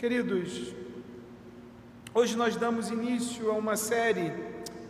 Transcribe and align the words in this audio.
Queridos, 0.00 0.74
hoje 2.14 2.34
nós 2.34 2.56
damos 2.56 2.88
início 2.88 3.50
a 3.50 3.52
uma 3.52 3.76
série, 3.76 4.32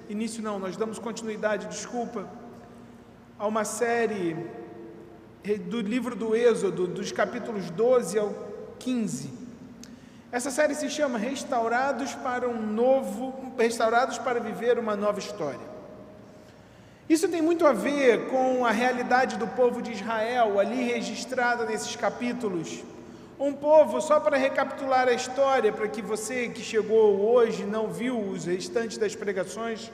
início 0.09 0.41
não, 0.41 0.57
nós 0.57 0.77
damos 0.77 1.01
continuidade, 1.01 1.67
desculpa, 1.67 2.31
a 3.37 3.45
uma 3.45 3.65
série 3.65 4.37
do 5.69 5.81
livro 5.81 6.15
do 6.15 6.37
Êxodo, 6.37 6.87
dos 6.87 7.11
capítulos 7.11 7.71
12 7.71 8.21
ao 8.21 8.33
15. 8.79 9.33
Essa 10.31 10.49
série 10.49 10.77
se 10.77 10.89
chama 10.89 11.19
Restaurados 11.19 12.15
para 12.15 12.49
um 12.49 12.65
novo, 12.65 13.53
Restaurados 13.59 14.17
para 14.17 14.39
viver 14.39 14.79
uma 14.79 14.95
nova 14.95 15.19
história. 15.19 15.69
Isso 17.09 17.29
tem 17.29 17.43
muito 17.43 17.67
a 17.67 17.73
ver 17.73 18.29
com 18.29 18.65
a 18.65 18.71
realidade 18.71 19.37
do 19.39 19.49
povo 19.49 19.83
de 19.83 19.91
Israel, 19.91 20.61
ali 20.61 20.85
registrada 20.85 21.67
nesses 21.67 21.97
capítulos. 21.97 22.85
Um 23.41 23.55
povo, 23.55 24.03
só 24.03 24.21
para 24.21 24.37
recapitular 24.37 25.09
a 25.09 25.15
história, 25.15 25.73
para 25.73 25.89
que 25.89 26.03
você 26.03 26.51
que 26.51 26.61
chegou 26.61 27.19
hoje 27.33 27.65
não 27.65 27.89
viu 27.89 28.21
os 28.21 28.45
restantes 28.45 28.99
das 28.99 29.17
pregações, 29.17 29.91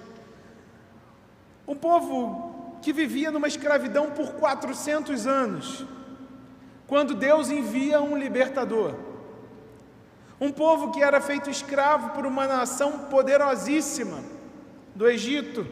um 1.68 1.76
povo 1.76 2.78
que 2.82 2.92
vivia 2.92 3.30
numa 3.30 3.46
escravidão 3.46 4.10
por 4.10 4.32
400 4.32 5.28
anos, 5.28 5.86
quando 6.88 7.14
Deus 7.14 7.48
envia 7.48 8.02
um 8.02 8.18
libertador. 8.18 8.94
Um 10.40 10.50
povo 10.50 10.90
que 10.90 11.00
era 11.00 11.20
feito 11.20 11.48
escravo 11.48 12.10
por 12.10 12.26
uma 12.26 12.48
nação 12.48 12.98
poderosíssima 13.10 14.24
do 14.92 15.08
Egito 15.08 15.64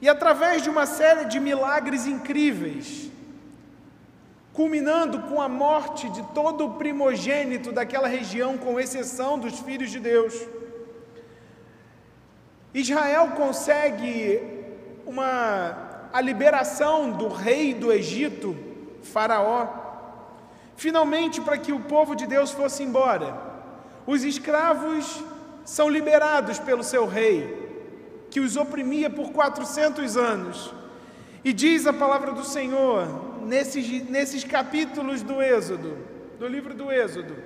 e 0.00 0.08
através 0.08 0.62
de 0.62 0.68
uma 0.68 0.84
série 0.84 1.26
de 1.26 1.38
milagres 1.38 2.06
incríveis, 2.06 3.08
culminando 4.52 5.20
com 5.20 5.40
a 5.40 5.48
morte 5.48 6.08
de 6.10 6.22
todo 6.34 6.66
o 6.66 6.74
primogênito 6.74 7.72
daquela 7.72 8.08
região, 8.08 8.58
com 8.58 8.80
exceção 8.80 9.38
dos 9.38 9.58
filhos 9.60 9.90
de 9.90 10.00
Deus, 10.00 10.34
Israel 12.72 13.32
consegue 13.36 14.40
uma, 15.04 16.08
a 16.12 16.20
liberação 16.20 17.10
do 17.10 17.28
rei 17.28 17.74
do 17.74 17.92
Egito, 17.92 18.56
Faraó, 19.02 19.66
finalmente 20.76 21.40
para 21.40 21.58
que 21.58 21.72
o 21.72 21.80
povo 21.80 22.14
de 22.14 22.26
Deus 22.26 22.52
fosse 22.52 22.82
embora. 22.82 23.36
Os 24.06 24.22
escravos 24.22 25.22
são 25.64 25.88
liberados 25.88 26.58
pelo 26.58 26.84
seu 26.84 27.06
rei 27.06 27.68
que 28.30 28.40
os 28.40 28.56
oprimia 28.56 29.10
por 29.10 29.30
400 29.32 30.16
anos. 30.16 30.72
E 31.44 31.52
diz 31.52 31.86
a 31.86 31.92
palavra 31.92 32.32
do 32.32 32.44
Senhor, 32.44 33.08
nesses, 33.42 34.08
nesses 34.08 34.44
capítulos 34.44 35.22
do 35.22 35.42
Êxodo, 35.42 35.96
do 36.38 36.46
livro 36.46 36.74
do 36.74 36.90
Êxodo, 36.90 37.36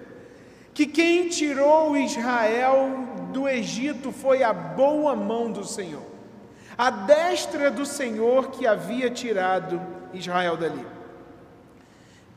que 0.73 0.87
quem 0.87 1.29
tirou 1.29 1.97
Israel 1.97 3.29
do 3.33 3.49
Egito 3.49 4.11
foi 4.13 4.43
a 4.43 4.53
boa 4.53 5.15
mão 5.15 5.51
do 5.51 5.65
Senhor, 5.65 6.03
a 6.77 6.91
destra 6.91 7.71
do 7.71 7.87
Senhor 7.87 8.51
que 8.51 8.67
havia 8.67 9.09
tirado 9.11 9.81
Israel 10.13 10.57
dali. 10.57 10.87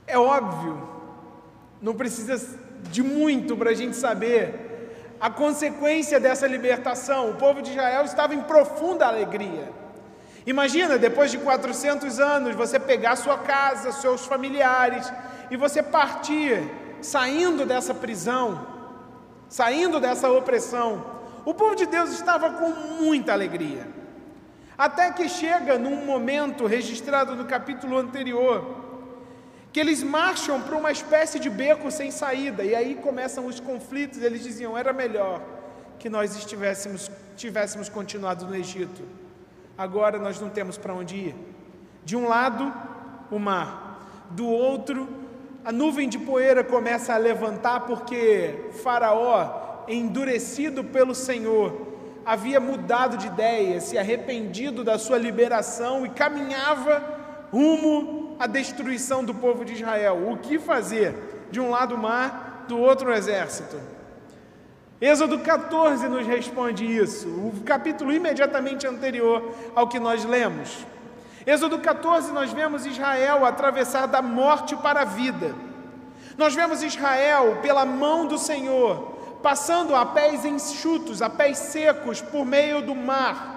É 0.06 0.18
óbvio, 0.18 0.88
não 1.82 1.94
precisa 1.94 2.58
de 2.92 3.04
muito 3.04 3.58
para 3.58 3.72
a 3.72 3.74
gente 3.74 3.96
saber 3.96 4.68
a 5.20 5.30
consequência 5.30 6.20
dessa 6.20 6.48
libertação. 6.48 7.32
O 7.32 7.36
povo 7.36 7.62
de 7.62 7.72
Israel 7.72 8.06
estava 8.06 8.34
em 8.34 8.42
profunda 8.42 9.06
alegria. 9.08 9.70
Imagina, 10.48 10.98
depois 10.98 11.30
de 11.30 11.38
400 11.38 12.22
anos, 12.22 12.56
você 12.56 12.80
pegar 12.80 13.18
sua 13.18 13.38
casa, 13.38 13.92
seus 13.92 14.26
familiares 14.26 15.12
e 15.52 15.58
você 15.58 15.84
partir, 15.84 16.64
saindo 17.02 17.66
dessa 17.66 17.94
prisão, 17.94 18.66
saindo 19.50 20.00
dessa 20.00 20.32
opressão. 20.32 21.06
O 21.44 21.54
povo 21.54 21.76
de 21.76 21.86
Deus 21.86 22.12
estava 22.12 22.52
com 22.52 22.70
muita 22.70 23.34
alegria. 23.34 23.86
Até 24.78 25.12
que 25.12 25.28
chega 25.28 25.78
num 25.78 26.06
momento 26.06 26.66
registrado 26.66 27.36
no 27.36 27.44
capítulo 27.44 27.98
anterior, 27.98 28.86
que 29.74 29.82
eles 29.82 30.02
marcham 30.02 30.62
para 30.62 30.78
uma 30.78 30.94
espécie 30.94 31.40
de 31.40 31.50
beco 31.50 31.92
sem 31.92 32.10
saída, 32.10 32.64
e 32.64 32.74
aí 32.74 32.96
começam 32.96 33.48
os 33.48 33.60
conflitos. 33.60 34.22
Eles 34.22 34.44
diziam: 34.44 34.78
era 34.78 34.94
melhor 34.94 35.42
que 36.00 36.10
nós 36.10 36.38
estivéssemos 36.38 37.12
tivéssemos 37.36 37.90
continuado 37.90 38.46
no 38.46 38.56
Egito. 38.56 39.27
Agora 39.78 40.18
nós 40.18 40.40
não 40.40 40.50
temos 40.50 40.78
para 40.78 40.94
onde 40.94 41.16
ir. 41.16 41.36
De 42.04 42.16
um 42.16 42.28
lado, 42.28 42.74
o 43.30 43.38
mar, 43.38 44.26
do 44.32 44.48
outro, 44.48 45.08
a 45.64 45.72
nuvem 45.72 46.08
de 46.08 46.18
poeira 46.18 46.64
começa 46.64 47.14
a 47.14 47.18
levantar 47.18 47.82
porque 47.82 48.70
Faraó, 48.82 49.84
endurecido 49.88 50.84
pelo 50.84 51.14
Senhor, 51.14 51.88
havia 52.26 52.60
mudado 52.60 53.18
de 53.18 53.28
ideia, 53.28 53.80
se 53.80 53.98
arrependido 53.98 54.84
da 54.84 54.98
sua 54.98 55.18
liberação 55.18 56.06
e 56.06 56.10
caminhava 56.10 57.04
rumo 57.52 58.36
a 58.40 58.48
destruição 58.48 59.24
do 59.24 59.34
povo 59.34 59.64
de 59.64 59.74
Israel. 59.74 60.30
O 60.30 60.38
que 60.38 60.58
fazer? 60.58 61.48
De 61.52 61.60
um 61.60 61.70
lado 61.70 61.96
o 61.96 61.98
mar, 61.98 62.66
do 62.68 62.78
outro 62.78 63.10
o 63.10 63.14
exército. 63.14 63.78
Êxodo 65.00 65.40
14 65.40 66.08
nos 66.08 66.26
responde 66.26 66.84
isso, 66.84 67.28
o 67.28 67.62
capítulo 67.64 68.12
imediatamente 68.12 68.88
anterior 68.88 69.54
ao 69.76 69.88
que 69.88 70.00
nós 70.00 70.26
lemos. 70.26 70.86
Êxodo 71.46 71.78
14, 71.78 72.32
nós 72.32 72.52
vemos 72.52 72.86
Israel 72.86 73.46
atravessar 73.46 74.08
da 74.08 74.22
morte 74.22 74.76
para 74.76 75.02
a 75.02 75.06
vida. 75.06 75.54
Nós 76.36 76.56
vemos 76.56 76.82
Israel, 76.82 77.60
pela 77.62 77.86
mão 77.86 78.28
do 78.28 78.38
Senhor, 78.38 79.16
passando 79.44 79.96
a 79.96 80.06
pés 80.06 80.44
enxutos, 80.44 81.22
a 81.22 81.30
pés 81.30 81.58
secos, 81.58 82.20
por 82.20 82.44
meio 82.44 82.82
do 82.82 82.96
mar 82.96 83.57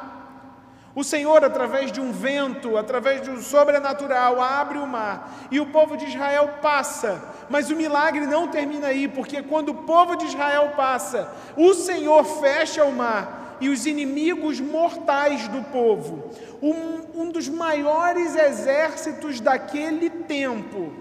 o 0.94 1.04
Senhor, 1.04 1.44
através 1.44 1.92
de 1.92 2.00
um 2.00 2.10
vento, 2.10 2.76
através 2.76 3.22
de 3.22 3.30
um 3.30 3.40
sobrenatural, 3.40 4.40
abre 4.40 4.78
o 4.78 4.86
mar 4.86 5.48
e 5.50 5.60
o 5.60 5.66
povo 5.66 5.96
de 5.96 6.06
Israel 6.06 6.58
passa. 6.60 7.22
Mas 7.48 7.70
o 7.70 7.76
milagre 7.76 8.26
não 8.26 8.48
termina 8.48 8.88
aí, 8.88 9.06
porque 9.06 9.40
quando 9.42 9.68
o 9.68 9.82
povo 9.82 10.16
de 10.16 10.26
Israel 10.26 10.72
passa, 10.76 11.32
o 11.56 11.74
Senhor 11.74 12.24
fecha 12.24 12.84
o 12.84 12.92
mar 12.92 13.56
e 13.60 13.68
os 13.68 13.86
inimigos 13.86 14.58
mortais 14.58 15.46
do 15.48 15.62
povo, 15.64 16.30
um, 16.60 17.22
um 17.22 17.30
dos 17.30 17.48
maiores 17.48 18.34
exércitos 18.34 19.38
daquele 19.38 20.10
tempo, 20.10 20.92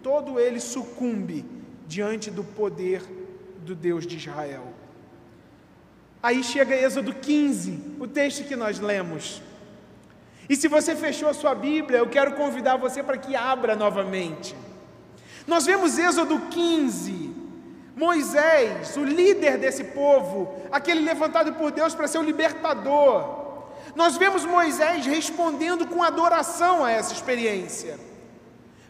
todo 0.00 0.38
ele 0.38 0.60
sucumbe 0.60 1.44
diante 1.88 2.30
do 2.30 2.44
poder 2.44 3.02
do 3.64 3.74
Deus 3.74 4.06
de 4.06 4.16
Israel. 4.16 4.73
Aí 6.24 6.42
chega 6.42 6.74
Êxodo 6.74 7.12
15, 7.12 7.96
o 8.00 8.06
texto 8.06 8.44
que 8.44 8.56
nós 8.56 8.80
lemos. 8.80 9.42
E 10.48 10.56
se 10.56 10.68
você 10.68 10.96
fechou 10.96 11.28
a 11.28 11.34
sua 11.34 11.54
Bíblia, 11.54 11.98
eu 11.98 12.08
quero 12.08 12.32
convidar 12.32 12.78
você 12.78 13.02
para 13.02 13.18
que 13.18 13.36
abra 13.36 13.76
novamente. 13.76 14.56
Nós 15.46 15.66
vemos 15.66 15.98
Êxodo 15.98 16.40
15, 16.48 17.30
Moisés, 17.94 18.96
o 18.96 19.04
líder 19.04 19.58
desse 19.58 19.84
povo, 19.84 20.62
aquele 20.72 21.00
levantado 21.00 21.52
por 21.52 21.70
Deus 21.70 21.94
para 21.94 22.08
ser 22.08 22.16
o 22.16 22.22
libertador. 22.22 23.66
Nós 23.94 24.16
vemos 24.16 24.46
Moisés 24.46 25.04
respondendo 25.04 25.86
com 25.86 26.02
adoração 26.02 26.82
a 26.82 26.90
essa 26.90 27.12
experiência. 27.12 28.00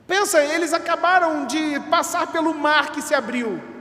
Pensa, 0.06 0.40
eles 0.40 0.72
acabaram 0.72 1.46
de 1.46 1.80
passar 1.90 2.28
pelo 2.28 2.54
mar 2.54 2.92
que 2.92 3.02
se 3.02 3.12
abriu. 3.12 3.73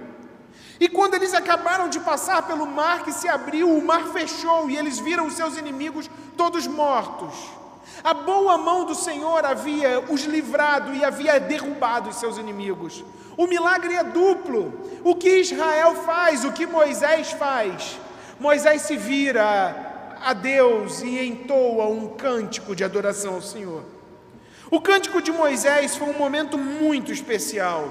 E 0.84 0.90
quando 0.90 1.14
eles 1.14 1.34
acabaram 1.34 1.88
de 1.88 1.98
passar 2.02 2.46
pelo 2.46 2.66
mar 2.66 3.06
que 3.06 3.14
se 3.14 3.26
abriu, 3.26 3.70
o 3.70 3.82
mar 3.82 4.08
fechou 4.08 4.70
e 4.70 4.76
eles 4.76 5.00
viram 5.00 5.26
os 5.26 5.34
seus 5.34 5.58
inimigos 5.58 6.10
todos 6.36 6.68
mortos. 6.68 7.34
A 8.04 8.14
boa 8.14 8.58
mão 8.58 8.84
do 8.84 8.94
Senhor 8.94 9.46
havia 9.46 10.02
os 10.10 10.24
livrado 10.26 10.94
e 10.94 11.06
havia 11.06 11.40
derrubado 11.40 12.10
os 12.10 12.18
seus 12.18 12.38
inimigos. 12.38 13.02
O 13.38 13.48
milagre 13.48 13.96
é 13.96 14.04
duplo. 14.04 14.74
O 15.06 15.16
que 15.16 15.38
Israel 15.38 15.96
faz, 16.04 16.44
o 16.44 16.52
que 16.52 16.66
Moisés 16.66 17.32
faz? 17.32 17.98
Moisés 18.38 18.82
se 18.82 18.98
vira 18.98 20.18
a 20.22 20.34
Deus 20.34 21.02
e 21.02 21.18
entoa 21.26 21.88
um 21.88 22.10
cântico 22.10 22.76
de 22.76 22.84
adoração 22.84 23.36
ao 23.36 23.42
Senhor. 23.42 23.84
O 24.70 24.82
cântico 24.82 25.22
de 25.22 25.32
Moisés 25.32 25.96
foi 25.96 26.10
um 26.10 26.18
momento 26.18 26.58
muito 26.58 27.10
especial 27.10 27.88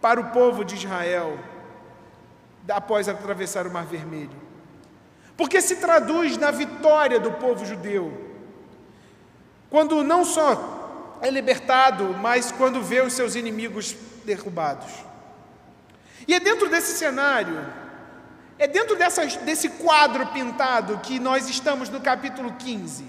para 0.00 0.18
o 0.18 0.30
povo 0.30 0.64
de 0.64 0.76
Israel 0.76 1.38
após 2.68 3.08
atravessar 3.08 3.66
o 3.66 3.72
Mar 3.72 3.86
Vermelho. 3.86 4.46
Porque 5.36 5.60
se 5.60 5.76
traduz 5.76 6.36
na 6.36 6.50
vitória 6.50 7.20
do 7.20 7.32
povo 7.32 7.64
judeu. 7.64 8.26
Quando 9.68 10.02
não 10.02 10.24
só 10.24 11.18
é 11.20 11.30
libertado, 11.30 12.14
mas 12.14 12.50
quando 12.52 12.82
vê 12.82 13.00
os 13.00 13.12
seus 13.12 13.34
inimigos 13.34 13.94
derrubados. 14.24 14.92
E 16.26 16.34
é 16.34 16.40
dentro 16.40 16.68
desse 16.68 16.96
cenário, 16.96 17.66
é 18.58 18.66
dentro 18.66 18.96
dessas, 18.96 19.36
desse 19.36 19.68
quadro 19.68 20.26
pintado 20.28 20.98
que 20.98 21.18
nós 21.18 21.48
estamos 21.48 21.88
no 21.88 22.00
capítulo 22.00 22.52
15. 22.58 23.04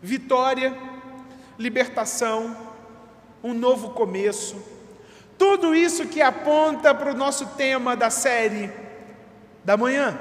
Vitória, 0.00 0.76
libertação, 1.58 2.56
um 3.42 3.52
novo 3.52 3.90
começo 3.90 4.75
Tudo 5.38 5.74
isso 5.74 6.06
que 6.06 6.22
aponta 6.22 6.94
para 6.94 7.12
o 7.12 7.16
nosso 7.16 7.46
tema 7.48 7.94
da 7.94 8.10
série 8.10 8.72
da 9.64 9.76
manhã: 9.76 10.18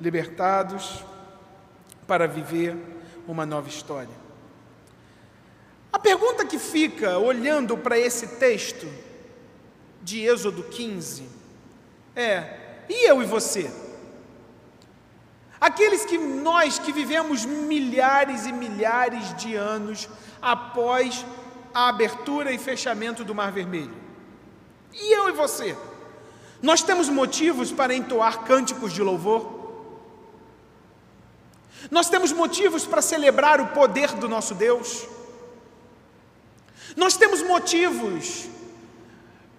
libertados 0.00 1.04
para 2.06 2.26
viver 2.26 2.76
uma 3.26 3.44
nova 3.44 3.68
história. 3.68 4.28
A 5.92 5.98
pergunta 5.98 6.44
que 6.44 6.58
fica 6.58 7.18
olhando 7.18 7.76
para 7.76 7.98
esse 7.98 8.26
texto 8.38 8.86
de 10.02 10.24
Êxodo 10.24 10.62
15 10.62 11.28
é: 12.14 12.84
e 12.88 13.08
eu 13.08 13.22
e 13.22 13.26
você? 13.26 13.70
Aqueles 15.60 16.04
que 16.04 16.16
nós 16.16 16.78
que 16.78 16.92
vivemos 16.92 17.44
milhares 17.44 18.46
e 18.46 18.52
milhares 18.52 19.34
de 19.36 19.56
anos 19.56 20.08
após 20.40 21.26
a 21.74 21.88
abertura 21.88 22.52
e 22.52 22.58
fechamento 22.58 23.24
do 23.24 23.34
Mar 23.34 23.52
Vermelho. 23.52 23.94
E 24.92 25.16
eu 25.16 25.28
e 25.28 25.32
você? 25.32 25.76
Nós 26.60 26.82
temos 26.82 27.08
motivos 27.08 27.70
para 27.70 27.94
entoar 27.94 28.40
cânticos 28.44 28.92
de 28.92 29.02
louvor? 29.02 29.58
Nós 31.90 32.08
temos 32.08 32.32
motivos 32.32 32.84
para 32.84 33.00
celebrar 33.00 33.60
o 33.60 33.68
poder 33.68 34.12
do 34.14 34.28
nosso 34.28 34.54
Deus? 34.54 35.06
Nós 36.96 37.16
temos 37.16 37.42
motivos 37.42 38.48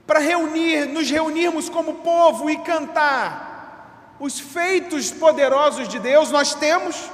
para 0.06 0.20
reunir, 0.20 0.88
nos 0.88 1.10
reunirmos 1.10 1.70
como 1.70 1.96
povo 1.96 2.50
e 2.50 2.58
cantar 2.58 4.18
os 4.20 4.40
feitos 4.40 5.12
poderosos 5.12 5.88
de 5.88 6.00
Deus? 6.00 6.32
Nós 6.32 6.54
temos? 6.54 7.10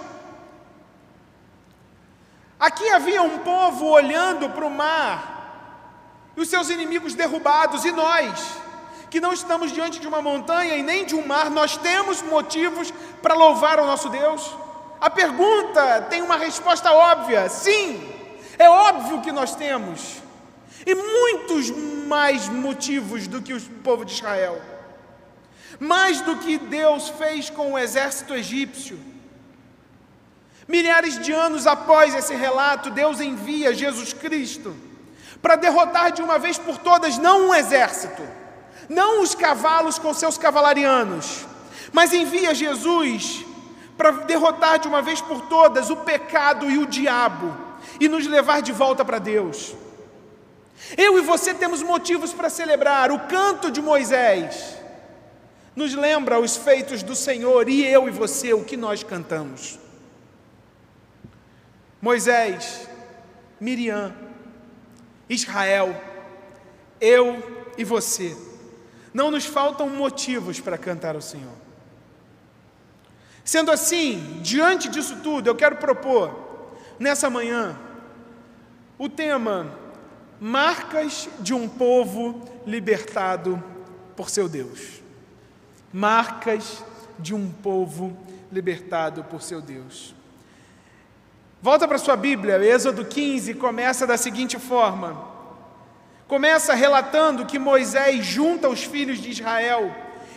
Aqui 2.66 2.90
havia 2.90 3.22
um 3.22 3.38
povo 3.38 3.86
olhando 3.86 4.50
para 4.50 4.66
o 4.66 4.72
mar, 4.72 6.32
e 6.36 6.42
os 6.42 6.50
seus 6.50 6.68
inimigos 6.72 7.14
derrubados, 7.14 7.86
e 7.86 7.92
nós, 7.92 8.58
que 9.08 9.22
não 9.22 9.32
estamos 9.32 9.72
diante 9.72 10.00
de 10.00 10.08
uma 10.08 10.20
montanha 10.20 10.76
e 10.76 10.82
nem 10.82 11.06
de 11.06 11.14
um 11.14 11.28
mar, 11.28 11.52
nós 11.52 11.78
temos 11.78 12.24
motivos 12.24 12.92
para 13.22 13.36
louvar 13.36 13.80
o 13.80 13.86
nosso 13.86 14.10
Deus? 14.10 14.58
A 15.00 15.12
pergunta 15.12 16.08
tem 16.10 16.24
uma 16.24 16.38
resposta 16.38 16.92
óbvia: 16.92 17.48
sim, 17.50 18.04
é 18.58 18.68
óbvio 18.68 19.22
que 19.22 19.32
nós 19.32 19.54
temos, 19.54 20.24
e 20.88 20.96
muitos 20.96 21.70
mais 22.08 22.50
motivos 22.50 23.28
do 23.28 23.44
que 23.44 23.54
o 23.54 23.62
povo 23.84 24.04
de 24.04 24.14
Israel, 24.14 24.60
mais 25.80 26.20
do 26.20 26.38
que 26.38 26.58
Deus 26.58 27.10
fez 27.10 27.48
com 27.48 27.74
o 27.74 27.78
exército 27.78 28.34
egípcio 28.34 29.15
Milhares 30.68 31.20
de 31.20 31.32
anos 31.32 31.68
após 31.68 32.16
esse 32.16 32.34
relato, 32.34 32.90
Deus 32.90 33.20
envia 33.20 33.74
Jesus 33.74 34.14
Cristo 34.14 34.76
para 35.42 35.56
derrotar 35.56 36.12
de 36.12 36.24
uma 36.24 36.40
vez 36.40 36.58
por 36.58 36.78
todas 36.80 37.18
não 37.20 37.50
um 37.50 37.56
exército, 37.56 38.24
não 38.90 39.22
os 39.22 39.36
cavalos 39.36 40.00
com 40.00 40.12
seus 40.14 40.38
cavalarianos, 40.40 41.46
mas 41.94 42.14
envia 42.14 42.56
Jesus 42.56 43.46
para 43.96 44.12
derrotar 44.12 44.80
de 44.80 44.88
uma 44.88 45.02
vez 45.04 45.22
por 45.22 45.42
todas 45.42 45.90
o 45.90 45.98
pecado 45.98 46.70
e 46.70 46.80
o 46.80 46.88
diabo 46.88 47.56
e 48.00 48.08
nos 48.08 48.26
levar 48.26 48.62
de 48.62 48.72
volta 48.72 49.06
para 49.06 49.20
Deus. 49.20 49.76
Eu 50.98 51.18
e 51.18 51.22
você 51.22 51.54
temos 51.54 51.82
motivos 51.82 52.34
para 52.34 52.50
celebrar. 52.50 53.12
O 53.12 53.20
canto 53.22 53.72
de 53.72 53.82
Moisés 53.82 54.76
nos 55.76 55.94
lembra 55.94 56.40
os 56.40 56.58
feitos 56.58 57.04
do 57.04 57.16
Senhor 57.16 57.70
e 57.70 57.86
eu 57.86 58.08
e 58.08 58.12
você 58.12 58.54
o 58.54 58.64
que 58.64 58.76
nós 58.76 59.04
cantamos. 59.04 59.80
Moisés, 62.06 62.88
Miriam, 63.60 64.14
Israel, 65.28 66.00
eu 67.02 67.72
e 67.80 67.84
você. 67.84 68.38
Não 69.12 69.32
nos 69.32 69.46
faltam 69.46 69.90
motivos 69.90 70.60
para 70.60 70.78
cantar 70.78 71.16
ao 71.16 71.22
Senhor. 71.22 71.56
Sendo 73.44 73.72
assim, 73.72 74.40
diante 74.44 74.88
disso 74.88 75.18
tudo, 75.24 75.48
eu 75.48 75.56
quero 75.56 75.78
propor, 75.78 76.76
nessa 77.00 77.28
manhã, 77.28 77.76
o 79.00 79.10
tema 79.10 79.76
Marcas 80.40 81.28
de 81.40 81.56
um 81.56 81.68
povo 81.68 82.48
libertado 82.68 83.64
por 84.16 84.30
seu 84.30 84.48
Deus. 84.48 85.02
Marcas 85.92 86.84
de 87.18 87.34
um 87.34 87.52
povo 87.52 88.16
libertado 88.52 89.24
por 89.24 89.42
seu 89.42 89.60
Deus. 89.60 90.15
Volta 91.66 91.88
para 91.88 91.98
sua 91.98 92.16
Bíblia, 92.16 92.64
Êxodo 92.64 93.04
15 93.04 93.56
começa 93.56 94.06
da 94.06 94.18
seguinte 94.18 94.60
forma: 94.60 95.28
começa 96.28 96.76
relatando 96.76 97.44
que 97.44 97.58
Moisés 97.58 98.24
junta 98.24 98.70
os 98.70 98.84
filhos 98.84 99.18
de 99.18 99.32
Israel 99.32 99.92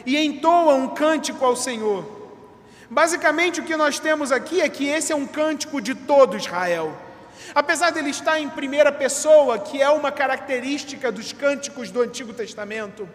e 0.07 0.17
entoa 0.17 0.73
um 0.73 0.89
cântico 0.89 1.45
ao 1.45 1.55
Senhor. 1.55 2.03
Basicamente, 2.89 3.61
o 3.61 3.63
que 3.63 3.77
nós 3.77 3.99
temos 3.99 4.33
aqui 4.33 4.63
é 4.63 4.71
que 4.71 4.87
esse 4.87 5.13
é 5.13 5.17
um 5.17 5.27
cântico 5.27 5.83
de 5.83 5.95
todo 5.95 6.35
Israel. 6.35 6.97
Apesar 7.55 7.91
dele 7.91 8.09
estar 8.09 8.41
em 8.41 8.49
primeira 8.49 8.91
pessoa, 8.91 9.59
que 9.59 9.83
é 9.83 9.91
uma 9.91 10.11
característica 10.11 11.13
dos 11.13 11.35
cânticos 11.35 11.91
do 11.91 12.01
Antigo 12.01 12.33
Testamento, 12.33 13.07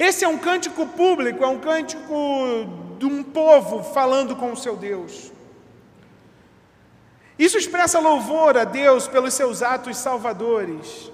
esse 0.00 0.24
é 0.24 0.28
um 0.28 0.36
cântico 0.36 0.84
público, 0.84 1.44
é 1.44 1.46
um 1.46 1.60
cântico 1.60 2.66
de 2.98 3.06
um 3.06 3.22
povo 3.22 3.84
falando 3.84 4.34
com 4.34 4.50
o 4.50 4.56
seu 4.56 4.76
Deus. 4.76 5.30
Isso 7.40 7.56
expressa 7.56 7.98
louvor 7.98 8.58
a 8.58 8.64
Deus 8.64 9.08
pelos 9.08 9.32
seus 9.32 9.62
atos 9.62 9.96
salvadores. 9.96 11.10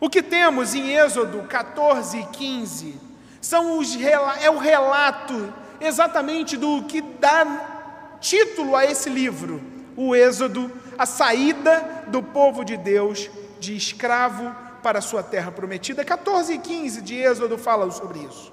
O 0.00 0.10
que 0.10 0.20
temos 0.20 0.74
em 0.74 0.96
Êxodo 0.96 1.44
14 1.44 2.18
e 2.18 2.26
15 2.26 3.00
são 3.40 3.78
os, 3.78 3.96
é 4.40 4.50
o 4.50 4.58
relato 4.58 5.54
exatamente 5.80 6.56
do 6.56 6.82
que 6.82 7.00
dá 7.00 8.16
título 8.20 8.74
a 8.74 8.86
esse 8.86 9.08
livro, 9.08 9.62
o 9.96 10.16
Êxodo, 10.16 10.68
a 10.98 11.06
saída 11.06 12.04
do 12.08 12.20
povo 12.20 12.64
de 12.64 12.76
Deus 12.76 13.30
de 13.60 13.76
escravo 13.76 14.52
para 14.82 14.98
a 14.98 15.02
sua 15.02 15.22
terra 15.22 15.52
prometida. 15.52 16.04
14 16.04 16.54
e 16.54 16.58
15 16.58 17.02
de 17.02 17.14
Êxodo 17.14 17.56
falam 17.56 17.92
sobre 17.92 18.18
isso. 18.18 18.52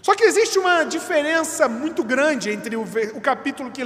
Só 0.00 0.14
que 0.14 0.24
existe 0.24 0.58
uma 0.58 0.84
diferença 0.84 1.68
muito 1.68 2.02
grande 2.02 2.50
entre 2.50 2.74
o, 2.74 2.84
o 3.14 3.20
capítulo 3.20 3.70
que 3.70 3.82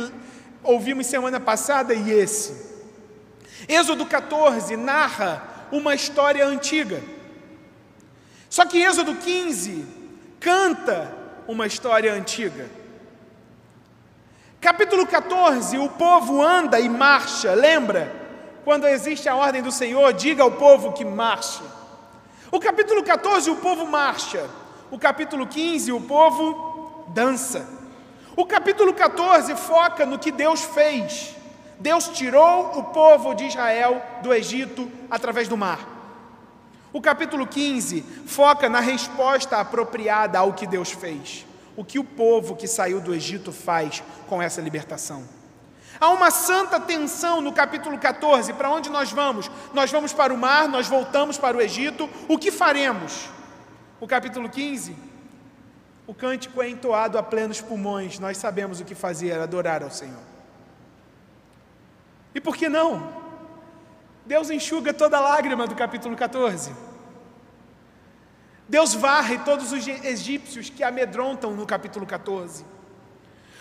ouvimos 0.66 1.06
semana 1.06 1.40
passada 1.40 1.94
e 1.94 2.10
esse. 2.10 2.66
Êxodo 3.68 4.04
14 4.04 4.76
narra 4.76 5.42
uma 5.72 5.94
história 5.94 6.46
antiga. 6.46 7.02
Só 8.50 8.64
que 8.66 8.78
Êxodo 8.82 9.14
15 9.14 9.86
canta 10.38 11.12
uma 11.48 11.66
história 11.66 12.12
antiga. 12.12 12.68
Capítulo 14.60 15.06
14, 15.06 15.78
o 15.78 15.88
povo 15.90 16.42
anda 16.42 16.80
e 16.80 16.88
marcha, 16.88 17.54
lembra? 17.54 18.12
Quando 18.64 18.86
existe 18.86 19.28
a 19.28 19.36
ordem 19.36 19.62
do 19.62 19.70
Senhor, 19.70 20.12
diga 20.12 20.42
ao 20.42 20.50
povo 20.52 20.92
que 20.92 21.04
marche. 21.04 21.62
O 22.50 22.58
capítulo 22.58 23.04
14, 23.04 23.50
o 23.50 23.56
povo 23.56 23.86
marcha. 23.86 24.48
O 24.90 24.98
capítulo 24.98 25.46
15, 25.46 25.92
o 25.92 26.00
povo 26.00 27.04
dança. 27.08 27.68
O 28.36 28.44
capítulo 28.44 28.92
14 28.92 29.56
foca 29.56 30.04
no 30.04 30.18
que 30.18 30.30
Deus 30.30 30.62
fez. 30.62 31.34
Deus 31.80 32.08
tirou 32.08 32.78
o 32.78 32.84
povo 32.84 33.32
de 33.34 33.46
Israel 33.46 34.02
do 34.22 34.32
Egito 34.32 34.92
através 35.10 35.48
do 35.48 35.56
mar. 35.56 35.80
O 36.92 37.00
capítulo 37.00 37.46
15 37.46 38.02
foca 38.26 38.68
na 38.68 38.80
resposta 38.80 39.56
apropriada 39.56 40.38
ao 40.38 40.52
que 40.52 40.66
Deus 40.66 40.92
fez. 40.92 41.46
O 41.74 41.82
que 41.82 41.98
o 41.98 42.04
povo 42.04 42.54
que 42.54 42.68
saiu 42.68 43.00
do 43.00 43.14
Egito 43.14 43.50
faz 43.52 44.02
com 44.28 44.42
essa 44.42 44.60
libertação. 44.60 45.24
Há 45.98 46.10
uma 46.10 46.30
santa 46.30 46.78
tensão 46.78 47.40
no 47.40 47.52
capítulo 47.52 47.96
14. 47.96 48.52
Para 48.52 48.68
onde 48.68 48.90
nós 48.90 49.10
vamos? 49.10 49.50
Nós 49.72 49.90
vamos 49.90 50.12
para 50.12 50.34
o 50.34 50.36
mar, 50.36 50.68
nós 50.68 50.88
voltamos 50.88 51.38
para 51.38 51.56
o 51.56 51.60
Egito. 51.60 52.06
O 52.28 52.36
que 52.36 52.50
faremos? 52.50 53.30
O 53.98 54.06
capítulo 54.06 54.50
15 54.50 55.15
o 56.06 56.14
cântico 56.14 56.62
é 56.62 56.68
entoado 56.68 57.18
a 57.18 57.22
plenos 57.22 57.60
pulmões, 57.60 58.18
nós 58.18 58.36
sabemos 58.36 58.80
o 58.80 58.84
que 58.84 58.94
fazer, 58.94 59.38
adorar 59.40 59.82
ao 59.82 59.90
Senhor. 59.90 60.22
E 62.34 62.40
por 62.40 62.56
que 62.56 62.68
não? 62.68 63.12
Deus 64.24 64.50
enxuga 64.50 64.92
toda 64.94 65.16
a 65.16 65.20
lágrima 65.20 65.66
do 65.66 65.74
capítulo 65.74 66.16
14. 66.16 66.72
Deus 68.68 68.94
varre 68.94 69.38
todos 69.38 69.72
os 69.72 69.86
egípcios 69.86 70.68
que 70.68 70.82
amedrontam 70.82 71.52
no 71.52 71.66
capítulo 71.66 72.04
14. 72.04 72.64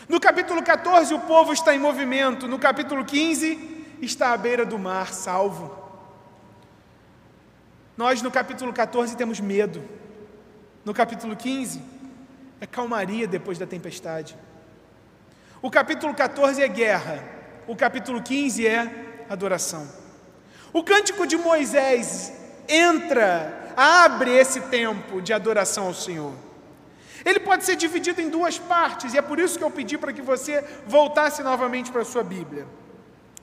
No 0.10 0.20
capítulo 0.20 0.62
14, 0.62 1.14
o 1.14 1.20
povo 1.22 1.54
está 1.54 1.76
em 1.76 1.80
movimento. 1.80 2.48
No 2.48 2.60
capítulo 2.60 3.06
15, 3.06 3.98
está 4.02 4.34
à 4.34 4.38
beira 4.38 4.66
do 4.66 4.78
mar, 4.78 5.14
salvo. 5.14 5.84
Nós, 7.98 8.22
no 8.22 8.30
capítulo 8.30 8.74
14, 8.74 9.16
temos 9.16 9.40
medo. 9.40 9.84
No 10.84 10.94
capítulo 10.94 11.36
15, 11.36 11.95
é 12.66 12.68
calmaria 12.68 13.28
depois 13.28 13.58
da 13.58 13.66
tempestade. 13.66 14.36
O 15.62 15.70
capítulo 15.72 16.14
14 16.14 16.62
é 16.62 16.68
guerra, 16.68 17.24
o 17.68 17.76
capítulo 17.76 18.22
15 18.22 18.68
é 18.68 19.26
adoração. 19.30 19.88
O 20.74 20.84
cântico 20.84 21.26
de 21.26 21.38
Moisés 21.38 22.34
entra, 22.68 23.72
abre 23.78 24.32
esse 24.32 24.62
tempo 24.62 25.22
de 25.22 25.32
adoração 25.32 25.88
ao 25.88 25.94
Senhor. 25.94 26.34
Ele 27.24 27.40
pode 27.40 27.64
ser 27.64 27.76
dividido 27.76 28.22
em 28.22 28.30
duas 28.30 28.60
partes, 28.60 29.14
e 29.14 29.18
é 29.18 29.22
por 29.22 29.40
isso 29.40 29.58
que 29.58 29.64
eu 29.64 29.72
pedi 29.72 29.98
para 29.98 30.14
que 30.14 30.22
você 30.22 30.64
voltasse 30.86 31.42
novamente 31.42 31.92
para 31.92 32.02
a 32.02 32.06
sua 32.06 32.24
Bíblia. 32.24 32.68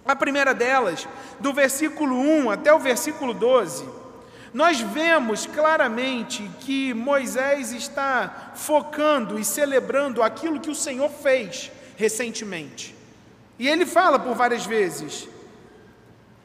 A 0.04 0.14
primeira 0.14 0.52
delas, 0.52 1.08
do 1.40 1.52
versículo 1.52 2.16
1 2.16 2.50
até 2.50 2.72
o 2.74 2.78
versículo 2.78 3.32
12, 3.32 3.88
nós 4.52 4.80
vemos 4.80 5.46
claramente 5.46 6.50
que 6.60 6.92
Moisés 6.92 7.72
está 7.72 8.52
focando 8.54 9.38
e 9.38 9.44
celebrando 9.44 10.22
aquilo 10.22 10.60
que 10.60 10.70
o 10.70 10.74
Senhor 10.74 11.10
fez 11.10 11.70
recentemente. 11.96 12.94
E 13.58 13.68
ele 13.68 13.86
fala 13.86 14.18
por 14.18 14.34
várias 14.34 14.66
vezes: 14.66 15.28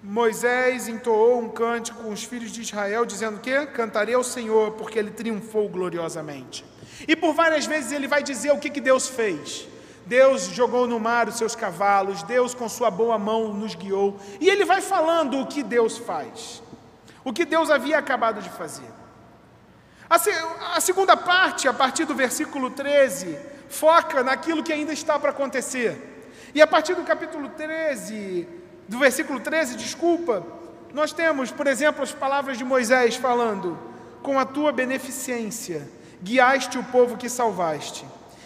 Moisés 0.01 0.87
entoou 0.87 1.41
um 1.41 1.49
cântico 1.49 2.03
com 2.03 2.11
os 2.11 2.23
filhos 2.23 2.51
de 2.51 2.61
Israel, 2.61 3.05
dizendo 3.05 3.39
que 3.39 3.65
cantarei 3.67 4.15
ao 4.15 4.23
Senhor, 4.23 4.71
porque 4.71 4.97
ele 4.97 5.11
triunfou 5.11 5.67
gloriosamente. 5.67 6.63
E 7.07 7.15
por 7.15 7.33
várias 7.33 7.65
vezes 7.65 7.91
ele 7.91 8.07
vai 8.07 8.23
dizer 8.23 8.51
o 8.51 8.59
que, 8.59 8.69
que 8.69 8.79
Deus 8.79 9.07
fez. 9.07 9.67
Deus 10.05 10.43
jogou 10.43 10.87
no 10.87 10.99
mar 10.99 11.27
os 11.27 11.37
seus 11.37 11.55
cavalos, 11.55 12.23
Deus 12.23 12.53
com 12.53 12.69
sua 12.69 12.89
boa 12.89 13.19
mão 13.19 13.53
nos 13.53 13.75
guiou. 13.75 14.17
E 14.39 14.49
ele 14.49 14.63
vai 14.63 14.79
falando 14.79 15.41
o 15.41 15.45
que 15.45 15.61
Deus 15.61 15.97
faz, 15.97 16.63
o 17.27 17.33
que 17.33 17.43
Deus 17.43 17.69
havia 17.69 17.97
acabado 17.97 18.41
de 18.41 18.49
fazer. 18.49 18.87
A, 20.09 20.17
se, 20.17 20.31
a 20.73 20.79
segunda 20.79 21.17
parte, 21.17 21.67
a 21.67 21.73
partir 21.73 22.05
do 22.05 22.15
versículo 22.15 22.71
13, 22.71 23.37
foca 23.67 24.23
naquilo 24.23 24.63
que 24.63 24.71
ainda 24.71 24.93
está 24.93 25.19
para 25.19 25.31
acontecer. 25.31 26.31
E 26.55 26.61
a 26.61 26.65
partir 26.65 26.95
do 26.95 27.03
capítulo 27.03 27.49
13, 27.49 28.47
do 28.87 28.97
versículo 28.97 29.41
13, 29.41 29.75
desculpa, 29.75 30.41
nós 30.93 31.11
temos, 31.11 31.51
por 31.51 31.67
exemplo, 31.67 32.01
as 32.01 32.13
palavras 32.13 32.57
de 32.57 32.63
Moisés 32.63 33.17
falando: 33.17 33.77
Com 34.23 34.39
a 34.39 34.45
tua 34.45 34.71
beneficência 34.71 35.85
guiaste 36.23 36.77
o 36.77 36.83
povo 36.85 37.17
que 37.17 37.27
salvaste, 37.27 38.05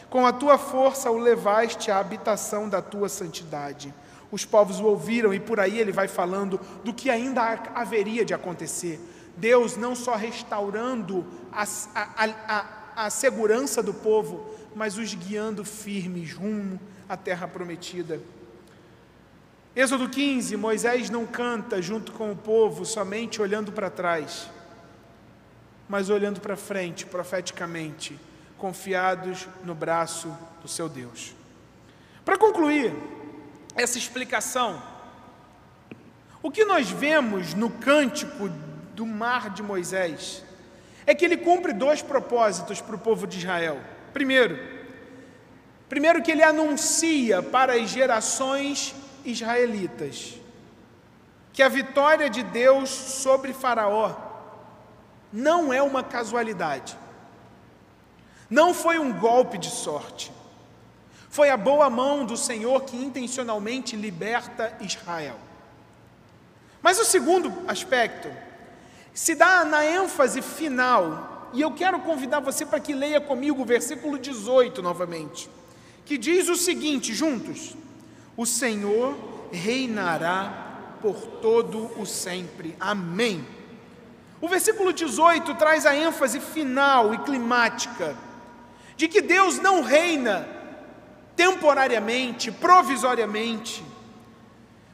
com 0.10 0.26
a 0.26 0.34
tua 0.34 0.58
força 0.58 1.12
o 1.12 1.20
levaste 1.20 1.92
à 1.92 2.00
habitação 2.00 2.68
da 2.68 2.82
tua 2.82 3.08
santidade. 3.10 3.94
Os 4.32 4.46
povos 4.46 4.80
o 4.80 4.86
ouviram 4.86 5.34
e 5.34 5.40
por 5.40 5.60
aí 5.60 5.78
ele 5.78 5.92
vai 5.92 6.08
falando 6.08 6.60
do 6.84 6.94
que 6.94 7.10
ainda 7.10 7.42
haveria 7.76 8.24
de 8.24 8.34
acontecer. 8.34 9.00
Deus 9.36 9.76
não 9.76 9.96
só 9.96 10.16
restaurando 10.16 11.26
a, 11.52 11.64
a, 11.96 12.26
a, 12.48 13.06
a 13.06 13.10
segurança 13.10 13.84
do 13.84 13.94
povo, 13.94 14.50
mas 14.76 14.98
os 14.98 15.14
guiando 15.14 15.66
firmes 15.66 16.34
rumo 16.34 16.80
à 17.10 17.18
terra 17.18 17.48
prometida. 17.48 18.22
Êxodo 19.76 20.10
15: 20.10 20.56
Moisés 20.56 21.10
não 21.10 21.26
canta 21.26 21.82
junto 21.82 22.12
com 22.12 22.32
o 22.32 22.36
povo 22.36 22.86
somente 22.86 23.42
olhando 23.42 23.72
para 23.72 23.90
trás, 23.90 24.50
mas 25.90 26.10
olhando 26.10 26.40
para 26.40 26.56
frente, 26.56 27.06
profeticamente, 27.06 28.18
confiados 28.58 29.48
no 29.64 29.76
braço 29.76 30.34
do 30.62 30.68
seu 30.68 30.88
Deus. 30.88 31.34
Para 32.24 32.38
concluir 32.38 32.94
essa 33.76 33.98
explicação, 33.98 34.82
o 36.42 36.52
que 36.52 36.66
nós 36.66 36.90
vemos 36.90 37.54
no 37.54 37.70
cântico 37.70 38.50
do 38.96 39.06
mar 39.06 39.50
de 39.50 39.64
Moisés 39.64 40.44
é 41.06 41.16
que 41.16 41.26
ele 41.26 41.38
cumpre 41.38 41.74
dois 41.74 42.02
propósitos 42.02 42.82
para 42.82 42.96
o 42.96 43.00
povo 43.00 43.26
de 43.26 43.40
Israel. 43.40 43.80
Primeiro, 44.14 44.82
Primeiro, 45.92 46.22
que 46.22 46.32
ele 46.32 46.42
anuncia 46.42 47.44
para 47.44 47.74
as 47.74 47.90
gerações 47.90 48.96
israelitas 49.26 50.40
que 51.52 51.62
a 51.62 51.68
vitória 51.68 52.30
de 52.30 52.42
Deus 52.44 52.90
sobre 52.90 53.52
Faraó 53.52 54.16
não 55.34 55.74
é 55.74 55.82
uma 55.82 56.02
casualidade, 56.02 56.98
não 58.50 58.74
foi 58.74 59.00
um 59.00 59.12
golpe 59.12 59.58
de 59.58 59.70
sorte, 59.70 60.32
foi 61.32 61.50
a 61.50 61.58
boa 61.58 61.90
mão 61.90 62.24
do 62.24 62.38
Senhor 62.38 62.84
que 62.84 62.96
intencionalmente 62.96 63.96
liberta 63.96 64.78
Israel. 64.80 65.40
Mas 66.82 67.00
o 67.00 67.06
segundo 67.06 67.52
aspecto 67.68 68.30
se 69.14 69.34
dá 69.34 69.66
na 69.66 69.84
ênfase 69.84 70.44
final, 70.44 71.50
e 71.54 71.62
eu 71.62 71.72
quero 71.72 72.00
convidar 72.02 72.40
você 72.40 72.66
para 72.66 72.80
que 72.80 72.94
leia 72.94 73.20
comigo 73.20 73.64
o 73.64 73.66
versículo 73.66 74.20
18 74.20 74.82
novamente 74.84 75.50
que 76.12 76.18
diz 76.18 76.50
o 76.50 76.58
seguinte, 76.58 77.14
juntos: 77.14 77.74
O 78.36 78.46
Senhor 78.46 79.18
reinará 79.50 80.98
por 81.02 81.16
todo 81.42 81.90
o 81.98 82.06
sempre. 82.06 82.76
Amém. 82.78 83.48
O 84.42 84.48
versículo 84.50 84.92
18 84.92 85.56
traz 85.56 85.86
a 85.86 85.96
ênfase 85.96 86.42
final 86.42 87.14
e 87.14 87.18
climática 87.20 88.14
de 88.98 89.08
que 89.08 89.22
Deus 89.22 89.58
não 89.60 89.82
reina 89.82 90.46
temporariamente, 91.42 92.52
provisoriamente, 92.52 93.84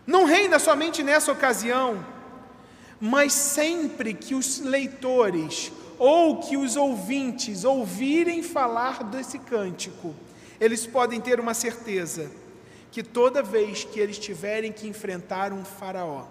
não 0.05 0.23
reina 0.23 0.57
somente 0.57 1.03
nessa 1.03 1.29
ocasião, 1.29 2.05
mas 3.01 3.33
sempre 3.33 4.13
que 4.13 4.33
os 4.33 4.61
leitores 4.61 5.73
ou 5.99 6.39
que 6.39 6.55
os 6.55 6.77
ouvintes 6.77 7.65
ouvirem 7.65 8.41
falar 8.41 9.03
desse 9.03 9.37
cântico, 9.39 10.15
eles 10.57 10.87
podem 10.87 11.19
ter 11.19 11.37
uma 11.37 11.53
certeza 11.53 12.31
que 12.93 13.03
toda 13.03 13.43
vez 13.43 13.83
que 13.83 13.99
eles 13.99 14.17
tiverem 14.17 14.71
que 14.71 14.87
enfrentar 14.87 15.51
um 15.51 15.65
faraó, 15.65 16.27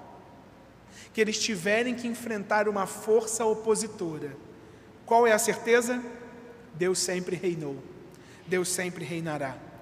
que 1.13 1.21
eles 1.21 1.39
tiverem 1.39 1.95
que 1.95 2.09
enfrentar 2.09 2.71
uma 2.71 2.87
força 2.87 3.45
opositora, 3.45 4.35
qual 5.05 5.27
é 5.27 5.33
a 5.33 5.39
certeza? 5.39 6.03
Deus 6.73 7.01
sempre 7.01 7.37
reinou. 7.37 7.77
Deus 8.47 8.71
sempre 8.71 9.05
reinará. 9.05 9.75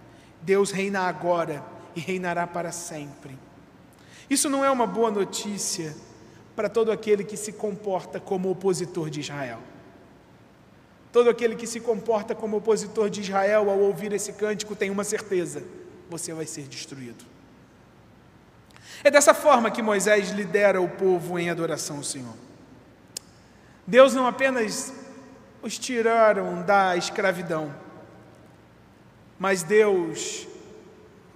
Deus 0.45 0.71
reina 0.71 1.01
agora 1.01 1.65
e 1.97 2.01
reinará 2.01 2.47
para 2.47 2.71
sempre. 2.71 3.39
Isso 4.29 4.51
não 4.51 4.63
é 4.63 4.71
uma 4.71 4.87
boa 4.87 5.11
notícia 5.11 5.97
para 6.55 6.69
todo 6.69 6.93
aquele 6.93 7.25
que 7.25 7.37
se 7.37 7.53
comporta 7.53 8.21
como 8.21 8.51
opositor 8.51 9.09
de 9.09 9.21
Israel. 9.21 9.59
Todo 11.11 11.31
aquele 11.31 11.57
que 11.57 11.67
se 11.67 11.81
comporta 11.81 12.35
como 12.35 12.59
opositor 12.59 13.09
de 13.09 13.23
Israel 13.23 13.71
ao 13.71 13.79
ouvir 13.79 14.13
esse 14.13 14.35
cântico 14.35 14.77
tem 14.77 14.91
uma 14.91 15.05
certeza: 15.05 15.63
você 16.11 16.35
vai 16.35 16.45
ser 16.45 16.69
destruído. 16.69 17.25
É 19.03 19.11
dessa 19.11 19.33
forma 19.33 19.71
que 19.71 19.81
Moisés 19.81 20.31
lidera 20.31 20.81
o 20.81 20.89
povo 20.89 21.39
em 21.39 21.49
adoração 21.49 21.97
ao 21.99 22.05
Senhor. 22.05 22.35
Deus 23.87 24.15
não 24.15 24.27
apenas 24.27 24.93
os 25.63 25.79
tiraram 25.79 26.63
da 26.63 26.97
escravidão, 26.97 27.75
mas 29.39 29.63
Deus 29.63 30.47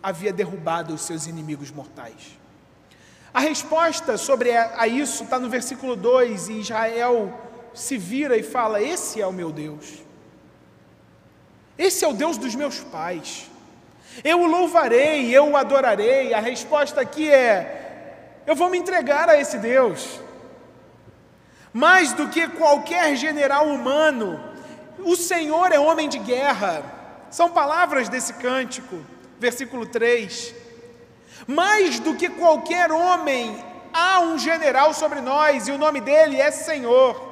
havia 0.02 0.33
derrubado 0.33 0.95
os 0.95 1.02
seus 1.02 1.26
inimigos 1.26 1.71
mortais. 1.71 2.38
A 3.33 3.40
resposta 3.40 4.17
sobre 4.17 4.57
a 4.57 4.87
isso 4.88 5.25
está 5.25 5.38
no 5.38 5.49
versículo 5.49 5.95
2, 5.95 6.49
e 6.49 6.52
Israel 6.61 7.38
se 7.75 7.99
vira 7.99 8.37
e 8.37 8.43
fala: 8.43 8.83
Esse 8.83 9.21
é 9.21 9.26
o 9.26 9.33
meu 9.33 9.52
Deus, 9.52 10.02
esse 11.76 12.05
é 12.05 12.09
o 12.09 12.14
Deus 12.14 12.37
dos 12.37 12.55
meus 12.55 12.81
pais, 12.81 13.49
eu 14.25 14.40
o 14.40 14.47
louvarei, 14.47 15.35
eu 15.35 15.50
o 15.50 15.57
adorarei. 15.57 16.35
A 16.35 16.40
resposta 16.40 17.00
aqui 17.00 17.31
é: 17.31 18.40
Eu 18.47 18.57
vou 18.57 18.71
me 18.71 18.78
entregar 18.78 19.28
a 19.28 19.38
esse 19.38 19.59
Deus. 19.59 20.21
Mais 21.73 22.12
do 22.12 22.28
que 22.28 22.49
qualquer 22.49 23.14
general 23.14 23.67
humano, 23.67 24.43
o 24.99 25.14
Senhor 25.14 25.71
é 25.71 25.78
homem 25.78 26.09
de 26.09 26.19
guerra. 26.19 26.98
São 27.30 27.50
palavras 27.50 28.08
desse 28.08 28.35
cântico, 28.35 28.99
versículo 29.38 29.87
3. 29.87 30.54
Mais 31.47 31.99
do 32.00 32.14
que 32.14 32.28
qualquer 32.28 32.90
homem, 32.90 33.62
há 33.92 34.20
um 34.20 34.38
general 34.38 34.92
sobre 34.94 35.20
nós, 35.20 35.68
e 35.68 35.73
o 35.73 35.78
nome 35.78 36.00
dele 36.00 36.40
é 36.40 36.50
Senhor. 36.50 37.28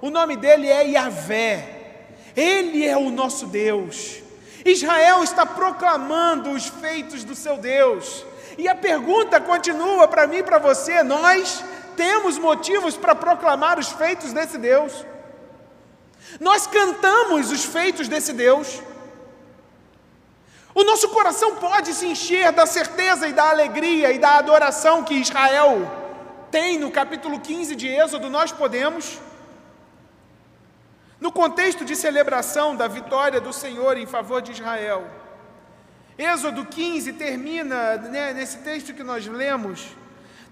O 0.00 0.10
nome 0.10 0.36
dele 0.36 0.68
é 0.68 0.86
Yahvé. 0.86 1.76
Ele 2.36 2.86
é 2.86 2.96
o 2.96 3.10
nosso 3.10 3.46
Deus. 3.46 4.22
Israel 4.64 5.22
está 5.24 5.44
proclamando 5.44 6.50
os 6.50 6.66
feitos 6.68 7.24
do 7.24 7.34
seu 7.34 7.56
Deus. 7.56 8.24
E 8.56 8.68
a 8.68 8.74
pergunta 8.74 9.40
continua 9.40 10.06
para 10.06 10.26
mim 10.26 10.38
e 10.38 10.42
para 10.42 10.58
você: 10.58 11.02
nós 11.02 11.64
temos 11.96 12.38
motivos 12.38 12.96
para 12.96 13.14
proclamar 13.14 13.78
os 13.78 13.88
feitos 13.88 14.32
desse 14.32 14.58
Deus? 14.58 15.04
Nós 16.38 16.66
cantamos 16.66 17.50
os 17.50 17.64
feitos 17.64 18.06
desse 18.06 18.32
Deus? 18.32 18.82
O 20.74 20.84
nosso 20.84 21.08
coração 21.08 21.56
pode 21.56 21.92
se 21.94 22.06
encher 22.06 22.52
da 22.52 22.66
certeza 22.66 23.26
e 23.26 23.32
da 23.32 23.48
alegria 23.50 24.12
e 24.12 24.18
da 24.18 24.36
adoração 24.36 25.02
que 25.02 25.14
Israel 25.14 25.90
tem 26.50 26.78
no 26.78 26.90
capítulo 26.90 27.40
15 27.40 27.74
de 27.74 27.88
Êxodo, 27.88 28.30
nós 28.30 28.52
podemos. 28.52 29.18
No 31.20 31.32
contexto 31.32 31.84
de 31.84 31.96
celebração 31.96 32.76
da 32.76 32.86
vitória 32.86 33.40
do 33.40 33.52
Senhor 33.52 33.96
em 33.96 34.06
favor 34.06 34.40
de 34.40 34.52
Israel, 34.52 35.04
Êxodo 36.16 36.64
15 36.64 37.12
termina, 37.14 37.96
né, 37.96 38.32
nesse 38.32 38.58
texto 38.58 38.94
que 38.94 39.02
nós 39.02 39.26
lemos, 39.26 39.96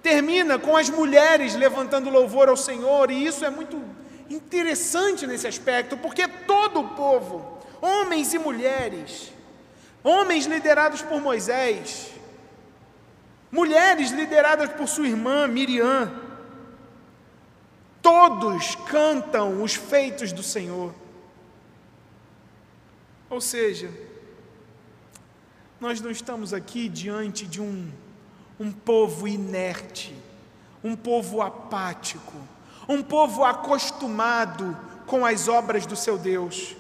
termina 0.02 0.58
com 0.58 0.76
as 0.76 0.90
mulheres 0.90 1.54
levantando 1.54 2.10
louvor 2.10 2.48
ao 2.48 2.56
Senhor, 2.56 3.10
e 3.10 3.26
isso 3.26 3.44
é 3.44 3.50
muito 3.50 3.80
interessante 4.28 5.26
nesse 5.26 5.46
aspecto, 5.46 5.96
porque 5.96 6.26
todo 6.26 6.80
o 6.80 6.88
povo, 6.90 7.58
homens 7.80 8.34
e 8.34 8.38
mulheres, 8.38 9.32
homens 10.06 10.46
liderados 10.46 11.02
por 11.02 11.20
Moisés, 11.20 12.12
mulheres 13.50 14.12
lideradas 14.12 14.70
por 14.70 14.86
sua 14.86 15.08
irmã 15.08 15.48
Miriam, 15.48 16.12
todos 18.00 18.76
cantam 18.88 19.64
os 19.64 19.74
feitos 19.74 20.32
do 20.32 20.44
Senhor. 20.44 20.94
Ou 23.28 23.40
seja, 23.40 23.90
nós 25.80 26.00
não 26.00 26.12
estamos 26.12 26.54
aqui 26.54 26.88
diante 26.88 27.44
de 27.44 27.60
um, 27.60 27.90
um 28.60 28.70
povo 28.70 29.26
inerte, 29.26 30.14
um 30.84 30.94
povo 30.94 31.42
apático, 31.42 32.36
um 32.88 33.02
povo 33.02 33.42
acostumado 33.42 34.78
com 35.04 35.26
as 35.26 35.48
obras 35.48 35.84
do 35.84 35.96
seu 35.96 36.16
Deus. 36.16 36.76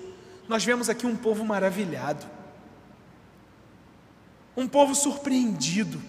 Nós 0.48 0.64
vemos 0.64 0.88
aqui 0.88 1.08
um 1.08 1.16
povo 1.16 1.44
maravilhado, 1.44 2.35
um 4.56 4.66
povo 4.66 4.94
surpreendido, 4.94 6.00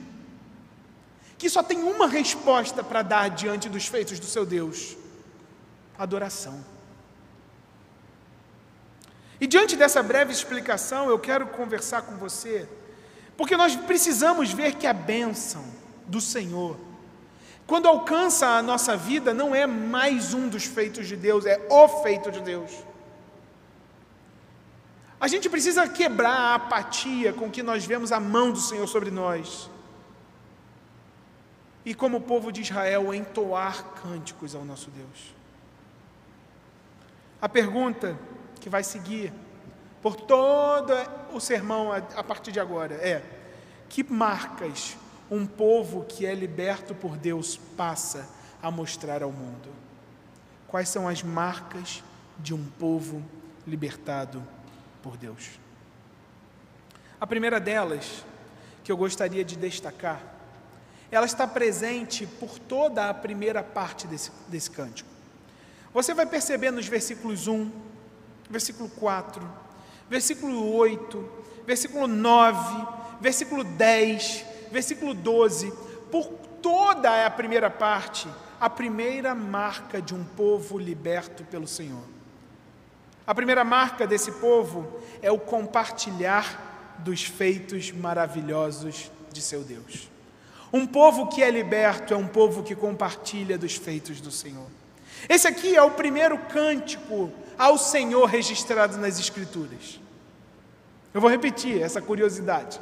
que 1.37 1.49
só 1.49 1.61
tem 1.61 1.83
uma 1.83 2.07
resposta 2.07 2.83
para 2.83 3.01
dar 3.01 3.29
diante 3.29 3.67
dos 3.67 3.87
feitos 3.87 4.19
do 4.19 4.25
seu 4.25 4.45
Deus: 4.45 4.95
adoração. 5.97 6.63
E 9.39 9.45
diante 9.45 9.75
dessa 9.75 10.01
breve 10.01 10.31
explicação, 10.31 11.09
eu 11.09 11.19
quero 11.19 11.47
conversar 11.47 12.01
com 12.03 12.15
você, 12.15 12.67
porque 13.35 13.55
nós 13.55 13.75
precisamos 13.75 14.51
ver 14.51 14.75
que 14.75 14.87
a 14.87 14.93
bênção 14.93 15.63
do 16.07 16.19
Senhor, 16.19 16.77
quando 17.67 17.87
alcança 17.87 18.47
a 18.47 18.63
nossa 18.63 18.95
vida, 18.97 19.33
não 19.33 19.53
é 19.53 19.67
mais 19.67 20.33
um 20.33 20.47
dos 20.47 20.63
feitos 20.63 21.07
de 21.07 21.15
Deus, 21.15 21.45
é 21.45 21.67
o 21.69 21.87
feito 22.01 22.31
de 22.31 22.39
Deus. 22.39 22.71
A 25.19 25.27
gente 25.27 25.49
precisa 25.49 25.87
quebrar 25.87 26.29
a 26.29 26.55
apatia 26.55 27.33
com 27.33 27.49
que 27.49 27.63
nós 27.63 27.85
vemos 27.85 28.11
a 28.11 28.19
mão 28.19 28.51
do 28.51 28.59
Senhor 28.59 28.87
sobre 28.87 29.09
nós. 29.09 29.69
E 31.83 31.93
como 31.93 32.17
o 32.17 32.21
povo 32.21 32.51
de 32.51 32.61
Israel, 32.61 33.13
entoar 33.13 33.83
cânticos 34.01 34.53
ao 34.53 34.63
nosso 34.63 34.91
Deus. 34.91 35.33
A 37.41 37.49
pergunta 37.49 38.17
que 38.59 38.69
vai 38.69 38.83
seguir 38.83 39.33
por 40.01 40.15
todo 40.15 40.93
o 41.33 41.39
sermão 41.39 41.91
a, 41.91 42.23
partir 42.23 42.51
de 42.51 42.59
agora 42.59 42.95
é: 42.95 43.23
que 43.89 44.03
marcas 44.03 44.97
um 45.31 45.47
povo 45.47 46.05
que 46.05 46.25
é 46.25 46.35
liberto 46.35 46.93
por 46.93 47.17
Deus 47.17 47.57
passa 47.75 48.29
a 48.61 48.69
mostrar 48.69 49.23
ao 49.23 49.31
mundo? 49.31 49.69
Quais 50.67 50.89
são 50.89 51.07
as 51.07 51.23
marcas 51.23 52.03
de 52.37 52.53
um 52.53 52.63
povo 52.63 53.23
libertado 53.65 54.43
por 55.07 55.15
Deus? 55.15 55.51
A 57.17 57.25
primeira 57.25 57.61
delas, 57.61 58.25
que 58.83 58.91
eu 58.91 58.97
gostaria 58.97 59.45
de 59.45 59.55
destacar, 59.55 60.21
ela 61.09 61.25
está 61.25 61.47
presente 61.47 62.27
por 62.27 62.59
toda 62.59 63.09
a 63.09 63.13
primeira 63.13 63.63
parte 63.63 64.05
desse, 64.05 64.33
desse 64.49 64.69
cântico. 64.69 65.09
Você 65.93 66.13
vai 66.13 66.25
perceber 66.25 66.71
nos 66.71 66.87
versículos 66.87 67.47
1, 67.47 67.71
versículo 68.49 68.89
4, 68.89 69.49
versículo 70.09 70.75
8, 70.75 71.29
versículo 71.65 72.05
9, 72.05 72.87
versículo 73.21 73.63
10, 73.63 74.45
versículo 74.73 75.13
12, 75.13 75.71
por 76.11 76.27
toda 76.61 77.25
a 77.25 77.31
primeira 77.31 77.69
parte, 77.69 78.27
a 78.59 78.69
primeira 78.69 79.33
marca 79.33 80.01
de 80.01 80.13
um 80.13 80.25
povo 80.25 80.77
liberto 80.77 81.45
pelo 81.45 81.65
Senhor. 81.65 82.16
A 83.27 83.35
primeira 83.35 83.65
marca 83.65 84.07
desse 84.07 84.31
povo 84.31 84.87
é 85.21 85.29
o 85.29 85.37
compartilhar 85.37 86.95
dos 86.99 87.23
feitos 87.23 87.91
maravilhosos 87.91 89.11
de 89.33 89.41
seu 89.41 89.63
Deus. 89.63 90.09
Um 90.71 90.87
povo 90.87 91.27
que 91.27 91.43
é 91.43 91.51
liberto 91.51 92.13
é 92.13 92.17
um 92.17 92.25
povo 92.25 92.63
que 92.63 92.73
compartilha 92.73 93.57
dos 93.57 93.75
feitos 93.75 94.21
do 94.21 94.31
Senhor. 94.31 94.67
Esse 95.27 95.45
aqui 95.45 95.75
é 95.75 95.81
o 95.83 95.91
primeiro 95.91 96.37
cântico 96.37 97.29
ao 97.57 97.77
Senhor 97.77 98.27
registrado 98.27 98.97
nas 98.97 99.19
Escrituras. 99.19 99.99
Eu 101.13 101.19
vou 101.19 101.29
repetir 101.29 101.81
essa 101.81 102.01
curiosidade. 102.01 102.79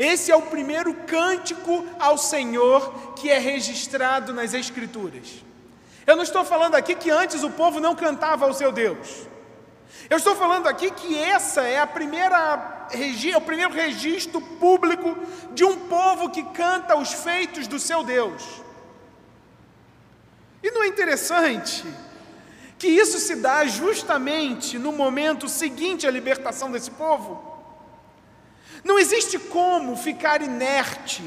Esse 0.00 0.32
é 0.32 0.36
o 0.36 0.42
primeiro 0.42 0.92
cântico 0.94 1.86
ao 2.00 2.18
Senhor 2.18 3.12
que 3.14 3.30
é 3.30 3.38
registrado 3.38 4.34
nas 4.34 4.52
Escrituras. 4.52 5.44
Eu 6.04 6.16
não 6.16 6.24
estou 6.24 6.44
falando 6.44 6.74
aqui 6.74 6.96
que 6.96 7.08
antes 7.08 7.44
o 7.44 7.50
povo 7.50 7.78
não 7.78 7.94
cantava 7.94 8.46
ao 8.46 8.52
seu 8.52 8.72
Deus. 8.72 9.28
Eu 10.08 10.18
estou 10.18 10.36
falando 10.36 10.66
aqui 10.66 10.90
que 10.90 11.18
essa 11.18 11.62
é 11.62 11.80
a 11.80 11.86
primeira 11.86 12.88
o 13.36 13.40
primeiro 13.40 13.72
registro 13.72 14.40
público 14.40 15.16
de 15.52 15.64
um 15.64 15.88
povo 15.88 16.30
que 16.30 16.42
canta 16.42 16.96
os 16.96 17.12
feitos 17.12 17.66
do 17.66 17.78
seu 17.78 18.04
Deus. 18.04 18.62
E 20.62 20.70
não 20.70 20.82
é 20.82 20.88
interessante 20.88 21.84
que 22.78 22.88
isso 22.88 23.18
se 23.18 23.36
dá 23.36 23.64
justamente 23.66 24.78
no 24.78 24.92
momento 24.92 25.48
seguinte 25.48 26.06
à 26.06 26.10
libertação 26.10 26.70
desse 26.70 26.90
povo? 26.90 27.56
Não 28.84 28.98
existe 28.98 29.38
como 29.38 29.96
ficar 29.96 30.42
inerte 30.42 31.24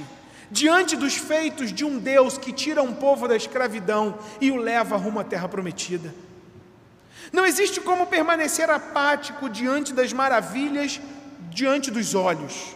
diante 0.51 0.95
dos 0.95 1.15
feitos 1.15 1.73
de 1.73 1.83
um 1.83 1.97
Deus 1.97 2.37
que 2.37 2.51
tira 2.51 2.81
um 2.81 2.93
povo 2.93 3.27
da 3.27 3.35
escravidão 3.35 4.17
e 4.39 4.51
o 4.51 4.55
leva 4.55 4.95
rumo 4.95 5.19
à 5.19 5.23
terra 5.23 5.47
prometida. 5.47 6.13
Não 7.31 7.45
existe 7.45 7.79
como 7.79 8.07
permanecer 8.07 8.69
apático 8.69 9.49
diante 9.49 9.93
das 9.93 10.11
maravilhas 10.11 10.99
diante 11.49 11.91
dos 11.91 12.15
olhos. 12.15 12.75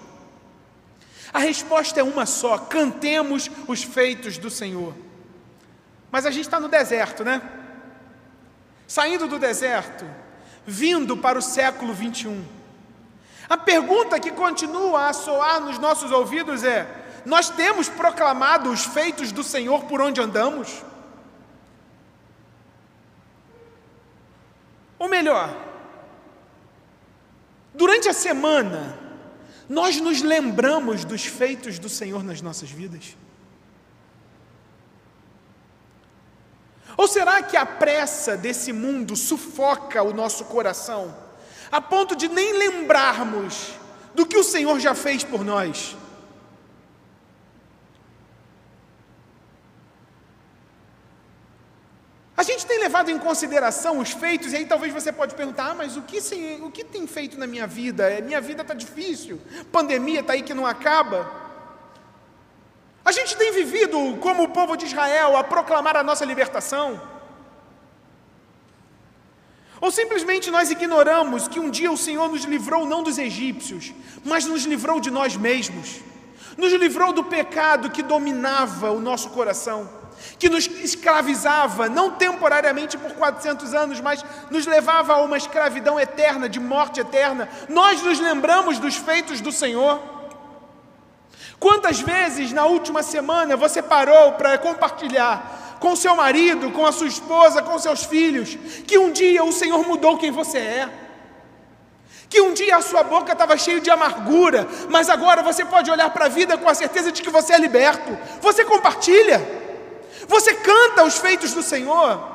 A 1.34 1.40
resposta 1.40 2.00
é 2.00 2.04
uma 2.04 2.26
só: 2.26 2.58
cantemos 2.58 3.50
os 3.68 3.84
feitos 3.84 4.38
do 4.38 4.50
Senhor. 4.50 4.94
Mas 6.12 6.26
a 6.26 6.32
gente 6.32 6.46
está 6.46 6.60
no 6.60 6.68
deserto, 6.68 7.24
né? 7.24 7.42
Saindo 8.88 9.28
do 9.28 9.40
deserto, 9.40 10.06
vindo 10.66 11.18
para 11.18 11.40
o 11.40 11.42
século 11.42 11.94
21. 11.94 12.46
A 13.50 13.58
pergunta 13.58 14.20
que 14.20 14.32
continua 14.32 15.10
a 15.10 15.14
soar 15.14 15.60
nos 15.60 15.80
nossos 15.80 16.12
ouvidos 16.12 16.64
é: 16.64 16.88
nós 17.26 17.50
temos 17.50 17.90
proclamado 17.90 18.70
os 18.70 18.86
feitos 18.86 19.32
do 19.32 19.44
Senhor 19.44 19.86
por 19.86 20.02
onde 20.02 20.22
andamos? 20.22 20.84
Ou 25.04 25.10
melhor, 25.10 25.54
durante 27.74 28.08
a 28.08 28.14
semana, 28.14 28.98
nós 29.68 30.00
nos 30.00 30.22
lembramos 30.22 31.04
dos 31.04 31.26
feitos 31.26 31.78
do 31.78 31.90
Senhor 31.90 32.24
nas 32.24 32.42
nossas 32.42 32.72
vidas? 32.72 33.18
Ou 36.96 37.06
será 37.06 37.44
que 37.44 37.58
a 37.58 37.66
pressa 37.66 38.38
desse 38.38 38.72
mundo 38.72 39.14
sufoca 39.18 40.02
o 40.02 40.14
nosso 40.14 40.46
coração, 40.46 41.14
a 41.70 41.82
ponto 41.82 42.16
de 42.16 42.30
nem 42.30 42.54
lembrarmos 42.54 43.74
do 44.16 44.26
que 44.26 44.38
o 44.38 44.44
Senhor 44.44 44.80
já 44.80 44.96
fez 44.96 45.22
por 45.22 45.44
nós? 45.44 45.98
A 52.36 52.42
gente 52.42 52.66
tem 52.66 52.80
levado 52.80 53.12
em 53.12 53.20
consideração 53.20 54.00
os 54.00 54.12
feitos, 54.12 54.54
e 54.54 54.58
aí 54.58 54.66
talvez 54.66 54.92
você 54.92 55.12
pode 55.12 55.36
perguntar: 55.36 55.72
ah, 55.72 55.76
mas 55.76 55.96
o 55.96 56.02
que, 56.02 56.20
o 56.62 56.72
que 56.72 56.84
tem 56.84 57.06
feito 57.06 57.38
na 57.38 57.46
minha 57.46 57.68
vida? 57.68 58.10
É, 58.10 58.22
minha 58.22 58.42
vida 58.42 58.64
está 58.64 58.74
difícil, 58.74 59.40
pandemia 59.72 60.22
está 60.22 60.34
aí 60.34 60.42
que 60.42 60.54
não 60.54 60.66
acaba. 60.66 61.42
A 63.06 63.12
gente 63.12 63.36
tem 63.36 63.52
vivido, 63.52 64.18
como 64.20 64.44
o 64.44 64.50
povo 64.50 64.76
de 64.76 64.86
Israel, 64.86 65.38
a 65.38 65.44
proclamar 65.44 65.96
a 65.98 66.04
nossa 66.04 66.26
libertação? 66.26 67.00
Ou 69.80 69.92
simplesmente 69.92 70.50
nós 70.50 70.72
ignoramos 70.72 71.48
que 71.48 71.60
um 71.60 71.70
dia 71.70 71.92
o 71.92 71.98
Senhor 71.98 72.30
nos 72.30 72.46
livrou 72.46 72.86
não 72.86 73.04
dos 73.04 73.18
egípcios, 73.18 73.94
mas 74.24 74.46
nos 74.46 74.64
livrou 74.64 75.02
de 75.02 75.12
nós 75.12 75.36
mesmos, 75.36 76.00
nos 76.58 76.72
livrou 76.72 77.12
do 77.12 77.26
pecado 77.26 77.92
que 77.92 78.02
dominava 78.02 78.92
o 78.92 79.02
nosso 79.02 79.30
coração, 79.32 79.90
que 80.40 80.50
nos 80.50 80.66
escravizava, 80.68 81.90
não 81.90 82.12
temporariamente 82.12 82.98
por 82.98 83.12
400 83.14 83.74
anos, 83.74 84.02
mas 84.02 84.24
nos 84.50 84.66
levava 84.66 85.14
a 85.14 85.22
uma 85.22 85.38
escravidão 85.38 86.00
eterna, 86.00 86.50
de 86.50 86.60
morte 86.60 87.00
eterna. 87.00 87.50
Nós 87.70 88.02
nos 88.02 88.20
lembramos 88.20 88.80
dos 88.80 88.96
feitos 88.96 89.42
do 89.42 89.52
Senhor. 89.52 90.02
Quantas 91.60 92.02
vezes 92.02 92.52
na 92.52 92.66
última 92.66 93.02
semana 93.02 93.56
você 93.56 93.82
parou 93.82 94.34
para 94.34 94.58
compartilhar 94.58 95.78
com 95.80 95.96
seu 95.96 96.16
marido, 96.16 96.72
com 96.72 96.86
a 96.86 96.92
sua 96.92 97.08
esposa, 97.08 97.62
com 97.62 97.78
seus 97.80 98.04
filhos, 98.04 98.58
que 98.88 98.98
um 98.98 99.12
dia 99.12 99.44
o 99.44 99.52
Senhor 99.52 99.86
mudou 99.88 100.18
quem 100.18 100.32
você 100.32 100.58
é? 100.58 100.90
Que 102.30 102.42
um 102.42 102.54
dia 102.54 102.78
a 102.78 102.82
sua 102.82 103.04
boca 103.04 103.32
estava 103.32 103.56
cheia 103.58 103.80
de 103.80 103.90
amargura, 103.90 104.68
mas 104.90 105.10
agora 105.10 105.44
você 105.44 105.64
pode 105.64 105.92
olhar 105.92 106.10
para 106.10 106.26
a 106.26 106.30
vida 106.30 106.58
com 106.58 106.68
a 106.68 106.74
certeza 106.74 107.12
de 107.12 107.22
que 107.22 107.30
você 107.30 107.54
é 107.54 107.58
liberto. 107.58 108.18
Você 108.42 108.66
compartilha. 108.66 109.63
Você 110.28 110.54
canta 110.56 111.04
os 111.04 111.18
feitos 111.18 111.54
do 111.54 111.64
Senhor? 111.64 112.32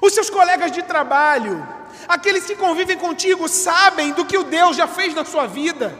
Os 0.00 0.12
seus 0.12 0.28
colegas 0.28 0.72
de 0.72 0.82
trabalho, 0.82 1.66
aqueles 2.08 2.44
que 2.44 2.56
convivem 2.56 2.98
contigo, 2.98 3.48
sabem 3.48 4.12
do 4.12 4.24
que 4.24 4.36
o 4.36 4.44
Deus 4.44 4.76
já 4.76 4.88
fez 4.88 5.14
na 5.14 5.24
sua 5.24 5.46
vida. 5.46 5.96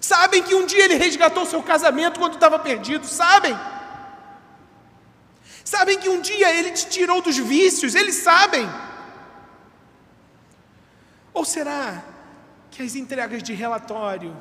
Sabem 0.00 0.42
que 0.42 0.54
um 0.54 0.66
dia 0.66 0.84
Ele 0.84 0.94
resgatou 0.94 1.44
seu 1.44 1.62
casamento 1.62 2.20
quando 2.20 2.34
estava 2.34 2.58
perdido, 2.58 3.06
sabem. 3.06 3.58
Sabem 5.64 5.98
que 5.98 6.08
um 6.08 6.20
dia 6.20 6.54
Ele 6.54 6.70
te 6.70 6.88
tirou 6.88 7.20
dos 7.20 7.36
vícios, 7.36 7.94
eles 7.94 8.16
sabem. 8.16 8.68
Ou 11.34 11.44
será 11.44 12.02
que 12.70 12.82
as 12.82 12.94
entregas 12.94 13.42
de 13.42 13.52
relatório, 13.52 14.36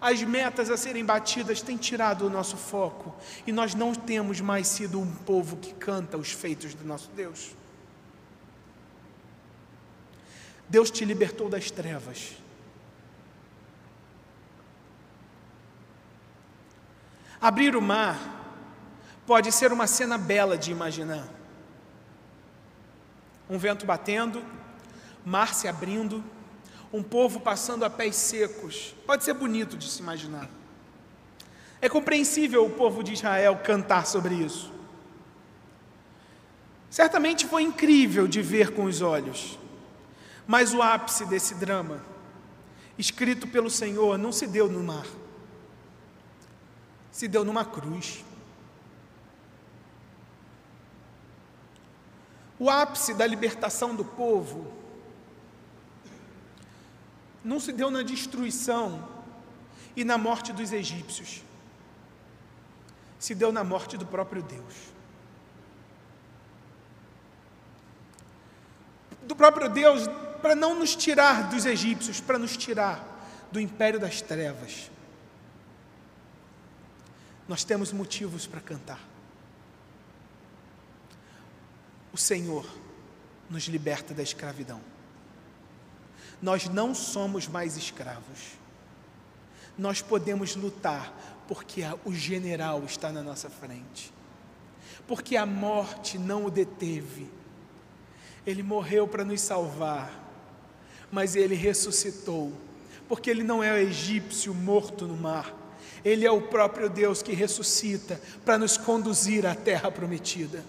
as 0.00 0.22
metas 0.22 0.70
a 0.70 0.76
serem 0.76 1.04
batidas 1.04 1.62
têm 1.62 1.76
tirado 1.76 2.26
o 2.26 2.30
nosso 2.30 2.56
foco 2.56 3.14
e 3.46 3.52
nós 3.52 3.74
não 3.74 3.94
temos 3.94 4.40
mais 4.40 4.66
sido 4.68 5.00
um 5.00 5.10
povo 5.10 5.56
que 5.56 5.72
canta 5.72 6.16
os 6.16 6.32
feitos 6.32 6.74
do 6.74 6.84
nosso 6.84 7.10
Deus? 7.10 7.54
Deus 10.68 10.90
te 10.90 11.04
libertou 11.04 11.48
das 11.48 11.70
trevas. 11.70 12.36
Abrir 17.40 17.76
o 17.76 17.82
mar 17.82 18.18
pode 19.26 19.52
ser 19.52 19.72
uma 19.72 19.86
cena 19.86 20.18
bela 20.18 20.56
de 20.58 20.72
imaginar. 20.72 21.26
Um 23.48 23.58
vento 23.58 23.86
batendo, 23.86 24.42
mar 25.24 25.54
se 25.54 25.68
abrindo, 25.68 26.24
um 26.92 27.02
povo 27.02 27.40
passando 27.40 27.84
a 27.84 27.90
pés 27.90 28.16
secos. 28.16 28.94
Pode 29.06 29.24
ser 29.24 29.34
bonito 29.34 29.76
de 29.76 29.88
se 29.88 30.00
imaginar. 30.00 30.48
É 31.80 31.88
compreensível 31.88 32.64
o 32.64 32.70
povo 32.70 33.02
de 33.02 33.12
Israel 33.12 33.60
cantar 33.62 34.06
sobre 34.06 34.34
isso. 34.34 34.72
Certamente 36.90 37.46
foi 37.46 37.62
incrível 37.62 38.26
de 38.26 38.40
ver 38.40 38.72
com 38.72 38.84
os 38.84 39.02
olhos. 39.02 39.58
Mas 40.46 40.72
o 40.72 40.80
ápice 40.80 41.26
desse 41.26 41.54
drama, 41.54 42.02
escrito 42.96 43.46
pelo 43.48 43.68
Senhor, 43.68 44.16
não 44.16 44.30
se 44.30 44.46
deu 44.46 44.68
no 44.68 44.82
mar, 44.82 45.06
se 47.10 47.26
deu 47.26 47.44
numa 47.44 47.64
cruz. 47.64 48.24
O 52.58 52.70
ápice 52.70 53.12
da 53.12 53.26
libertação 53.26 53.94
do 53.94 54.04
povo 54.04 54.72
não 57.46 57.60
se 57.60 57.72
deu 57.72 57.90
na 57.90 58.02
destruição 58.02 59.08
e 59.94 60.04
na 60.04 60.18
morte 60.18 60.52
dos 60.52 60.72
egípcios, 60.72 61.42
se 63.20 63.34
deu 63.34 63.52
na 63.52 63.62
morte 63.62 63.96
do 63.96 64.04
próprio 64.04 64.42
Deus. 64.42 64.74
Do 69.22 69.36
próprio 69.36 69.68
Deus 69.68 70.08
para 70.42 70.56
não 70.56 70.78
nos 70.78 70.96
tirar 70.96 71.48
dos 71.48 71.64
egípcios, 71.64 72.20
para 72.20 72.38
nos 72.38 72.56
tirar 72.56 73.04
do 73.52 73.60
império 73.60 74.00
das 74.00 74.20
trevas. 74.20 74.90
Nós 77.48 77.62
temos 77.62 77.92
motivos 77.92 78.44
para 78.46 78.60
cantar. 78.60 79.00
O 82.12 82.18
Senhor 82.18 82.66
nos 83.48 83.64
liberta 83.64 84.12
da 84.12 84.22
escravidão. 84.22 84.95
Nós 86.40 86.68
não 86.68 86.94
somos 86.94 87.48
mais 87.48 87.76
escravos. 87.76 88.56
Nós 89.78 90.00
podemos 90.00 90.56
lutar 90.56 91.44
porque 91.48 91.82
o 92.04 92.12
general 92.12 92.84
está 92.84 93.12
na 93.12 93.22
nossa 93.22 93.48
frente. 93.48 94.12
Porque 95.06 95.36
a 95.36 95.46
morte 95.46 96.18
não 96.18 96.46
o 96.46 96.50
deteve. 96.50 97.30
Ele 98.46 98.62
morreu 98.62 99.06
para 99.08 99.24
nos 99.24 99.40
salvar 99.40 100.26
mas 101.10 101.36
ele 101.36 101.54
ressuscitou, 101.54 102.52
porque 103.08 103.30
ele 103.30 103.42
não 103.42 103.62
é 103.62 103.72
o 103.72 103.76
egípcio 103.76 104.52
morto 104.52 105.06
no 105.06 105.16
mar, 105.16 105.54
ele 106.04 106.26
é 106.26 106.30
o 106.30 106.42
próprio 106.42 106.88
Deus 106.88 107.22
que 107.22 107.32
ressuscita 107.32 108.20
para 108.44 108.58
nos 108.58 108.76
conduzir 108.76 109.46
à 109.46 109.54
terra 109.54 109.90
prometida. 109.90 110.64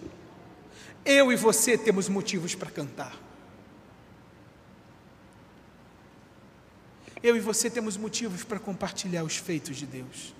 Eu 1.05 1.31
e 1.31 1.35
você 1.35 1.77
temos 1.77 2.09
motivos 2.09 2.55
para 2.55 2.71
cantar. 2.71 3.26
Eu 7.21 7.35
e 7.35 7.39
você 7.39 7.69
temos 7.69 7.97
motivos 7.97 8.43
para 8.43 8.59
compartilhar 8.59 9.23
os 9.23 9.37
feitos 9.37 9.77
de 9.77 9.85
Deus. 9.85 10.33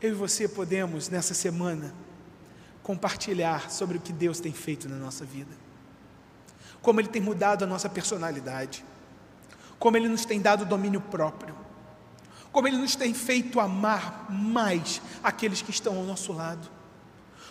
Eu 0.00 0.10
e 0.10 0.14
você 0.14 0.48
podemos, 0.48 1.08
nessa 1.08 1.34
semana, 1.34 1.94
compartilhar 2.82 3.70
sobre 3.70 3.98
o 3.98 4.00
que 4.00 4.12
Deus 4.12 4.40
tem 4.40 4.52
feito 4.52 4.88
na 4.88 4.96
nossa 4.96 5.24
vida 5.24 5.68
como 6.80 7.00
Ele 7.00 7.08
tem 7.08 7.20
mudado 7.20 7.64
a 7.64 7.66
nossa 7.66 7.88
personalidade, 7.88 8.84
como 9.78 9.96
Ele 9.96 10.08
nos 10.08 10.24
tem 10.24 10.40
dado 10.40 10.64
domínio 10.64 11.00
próprio, 11.00 11.54
como 12.52 12.66
Ele 12.66 12.78
nos 12.78 12.96
tem 12.96 13.12
feito 13.12 13.60
amar 13.60 14.30
mais 14.30 15.02
aqueles 15.22 15.62
que 15.62 15.70
estão 15.70 15.96
ao 15.96 16.04
nosso 16.04 16.32
lado, 16.32 16.68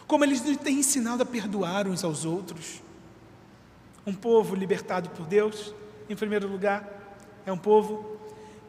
como 0.08 0.24
Ele 0.24 0.40
nos 0.40 0.58
tem 0.58 0.80
ensinado 0.80 1.24
a 1.24 1.26
perdoar 1.26 1.88
uns 1.88 2.04
aos 2.04 2.26
outros. 2.26 2.82
Um 4.08 4.14
povo 4.14 4.56
libertado 4.56 5.10
por 5.10 5.26
Deus, 5.26 5.76
em 6.10 6.16
primeiro 6.16 6.48
lugar, 6.48 6.88
é 7.46 7.52
um 7.52 7.58
povo 7.58 8.18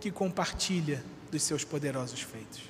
que 0.01 0.11
compartilha 0.11 1.01
dos 1.31 1.45
seus 1.45 1.63
poderosos 1.63 2.21
feitos. 2.21 2.63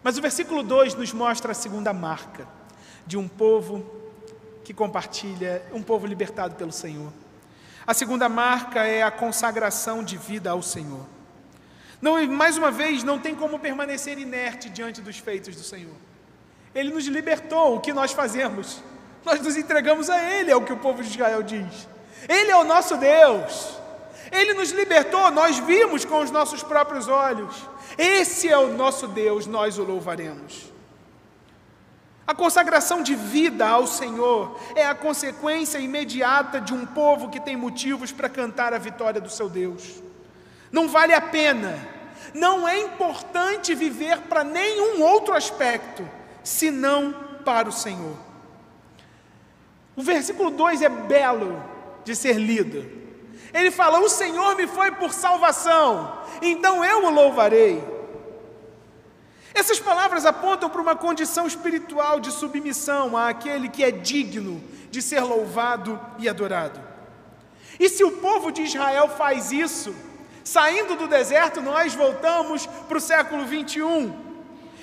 Mas 0.00 0.16
o 0.16 0.22
versículo 0.22 0.62
2 0.62 0.94
nos 0.94 1.12
mostra 1.12 1.50
a 1.50 1.54
segunda 1.54 1.92
marca 1.92 2.46
de 3.04 3.16
um 3.16 3.26
povo 3.26 3.84
que 4.62 4.72
compartilha, 4.72 5.60
um 5.72 5.82
povo 5.82 6.06
libertado 6.06 6.54
pelo 6.54 6.70
Senhor. 6.70 7.12
A 7.84 7.92
segunda 7.92 8.28
marca 8.28 8.86
é 8.86 9.02
a 9.02 9.10
consagração 9.10 10.04
de 10.04 10.16
vida 10.16 10.50
ao 10.50 10.62
Senhor. 10.62 11.04
Não, 12.00 12.24
mais 12.28 12.56
uma 12.56 12.70
vez, 12.70 13.02
não 13.02 13.18
tem 13.18 13.34
como 13.34 13.58
permanecer 13.58 14.18
inerte 14.18 14.70
diante 14.70 15.00
dos 15.00 15.18
feitos 15.18 15.56
do 15.56 15.64
Senhor. 15.64 15.96
Ele 16.72 16.92
nos 16.92 17.06
libertou, 17.06 17.74
o 17.74 17.80
que 17.80 17.92
nós 17.92 18.12
fazemos? 18.12 18.80
Nós 19.24 19.40
nos 19.40 19.56
entregamos 19.56 20.10
a 20.10 20.18
Ele, 20.22 20.50
é 20.50 20.56
o 20.56 20.62
que 20.62 20.72
o 20.72 20.76
povo 20.76 21.02
de 21.02 21.08
Israel 21.08 21.42
diz. 21.42 21.88
Ele 22.28 22.50
é 22.50 22.56
o 22.56 22.64
nosso 22.64 22.96
Deus. 22.96 23.78
Ele 24.30 24.54
nos 24.54 24.70
libertou, 24.70 25.30
nós 25.30 25.58
vimos 25.58 26.04
com 26.04 26.20
os 26.20 26.30
nossos 26.30 26.62
próprios 26.62 27.08
olhos. 27.08 27.54
Esse 27.96 28.48
é 28.48 28.58
o 28.58 28.72
nosso 28.74 29.06
Deus, 29.06 29.46
nós 29.46 29.78
o 29.78 29.84
louvaremos. 29.84 30.72
A 32.26 32.34
consagração 32.34 33.02
de 33.02 33.14
vida 33.14 33.66
ao 33.66 33.86
Senhor 33.86 34.58
é 34.74 34.86
a 34.86 34.94
consequência 34.94 35.78
imediata 35.78 36.58
de 36.60 36.72
um 36.72 36.86
povo 36.86 37.28
que 37.28 37.38
tem 37.38 37.54
motivos 37.54 38.12
para 38.12 38.30
cantar 38.30 38.72
a 38.72 38.78
vitória 38.78 39.20
do 39.20 39.28
seu 39.28 39.48
Deus. 39.48 40.02
Não 40.72 40.88
vale 40.88 41.12
a 41.12 41.20
pena, 41.20 41.78
não 42.32 42.66
é 42.66 42.80
importante 42.80 43.74
viver 43.74 44.22
para 44.22 44.42
nenhum 44.42 45.02
outro 45.02 45.34
aspecto, 45.34 46.08
senão 46.42 47.14
para 47.44 47.68
o 47.68 47.72
Senhor. 47.72 48.16
O 49.96 50.02
versículo 50.02 50.50
2 50.50 50.82
é 50.82 50.88
belo 50.88 51.62
de 52.04 52.14
ser 52.14 52.36
lido. 52.36 52.84
Ele 53.52 53.70
fala: 53.70 54.00
O 54.00 54.08
Senhor 54.08 54.56
me 54.56 54.66
foi 54.66 54.90
por 54.92 55.12
salvação, 55.12 56.20
então 56.42 56.84
eu 56.84 57.04
o 57.06 57.10
louvarei. 57.10 57.82
Essas 59.54 59.78
palavras 59.78 60.26
apontam 60.26 60.68
para 60.68 60.82
uma 60.82 60.96
condição 60.96 61.46
espiritual 61.46 62.18
de 62.18 62.32
submissão 62.32 63.16
àquele 63.16 63.68
que 63.68 63.84
é 63.84 63.92
digno 63.92 64.60
de 64.90 65.00
ser 65.00 65.20
louvado 65.20 66.00
e 66.18 66.28
adorado. 66.28 66.80
E 67.78 67.88
se 67.88 68.02
o 68.02 68.12
povo 68.12 68.50
de 68.50 68.62
Israel 68.62 69.08
faz 69.08 69.52
isso, 69.52 69.94
saindo 70.42 70.96
do 70.96 71.06
deserto, 71.06 71.60
nós 71.60 71.94
voltamos 71.94 72.66
para 72.66 72.98
o 72.98 73.00
século 73.00 73.44
21 73.44 74.24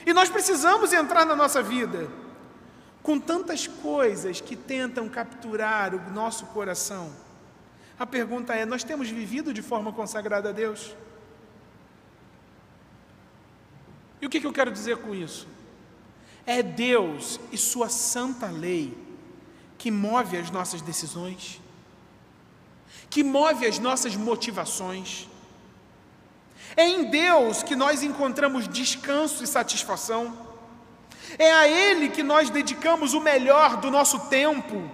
e 0.05 0.13
nós 0.13 0.29
precisamos 0.29 0.93
entrar 0.93 1.25
na 1.25 1.35
nossa 1.35 1.61
vida 1.61 2.09
com 3.01 3.19
tantas 3.19 3.67
coisas 3.67 4.39
que 4.39 4.55
tentam 4.55 5.09
capturar 5.09 5.95
o 5.95 6.11
nosso 6.11 6.45
coração. 6.47 7.11
A 7.97 8.05
pergunta 8.05 8.53
é: 8.53 8.65
nós 8.65 8.83
temos 8.83 9.09
vivido 9.09 9.53
de 9.53 9.61
forma 9.61 9.91
consagrada 9.91 10.49
a 10.49 10.51
Deus? 10.51 10.95
E 14.21 14.25
o 14.25 14.29
que, 14.29 14.45
eu 14.45 14.53
quero 14.53 14.71
dizer 14.71 14.97
com 14.97 15.15
isso? 15.15 15.47
É 16.45 16.61
Deus 16.61 17.39
e 17.51 17.57
Sua 17.57 17.89
santa 17.89 18.47
lei 18.47 18.95
que 19.77 19.89
move 19.89 20.37
as 20.37 20.51
nossas 20.51 20.81
decisões, 20.81 21.59
que 23.09 23.23
move 23.23 23.65
as 23.65 23.79
nossas 23.79 24.15
motivações. 24.15 25.27
É 26.75 26.87
em 26.87 27.09
Deus 27.09 27.63
que 27.63 27.75
nós 27.75 28.03
encontramos 28.03 28.67
descanso 28.67 29.43
e 29.43 29.47
satisfação. 29.47 30.50
É 31.37 31.51
a 31.51 31.67
Ele 31.67 32.09
que 32.09 32.23
nós 32.23 32.49
dedicamos 32.49 33.13
o 33.13 33.19
melhor 33.19 33.77
do 33.77 33.89
nosso 33.89 34.19
tempo, 34.27 34.89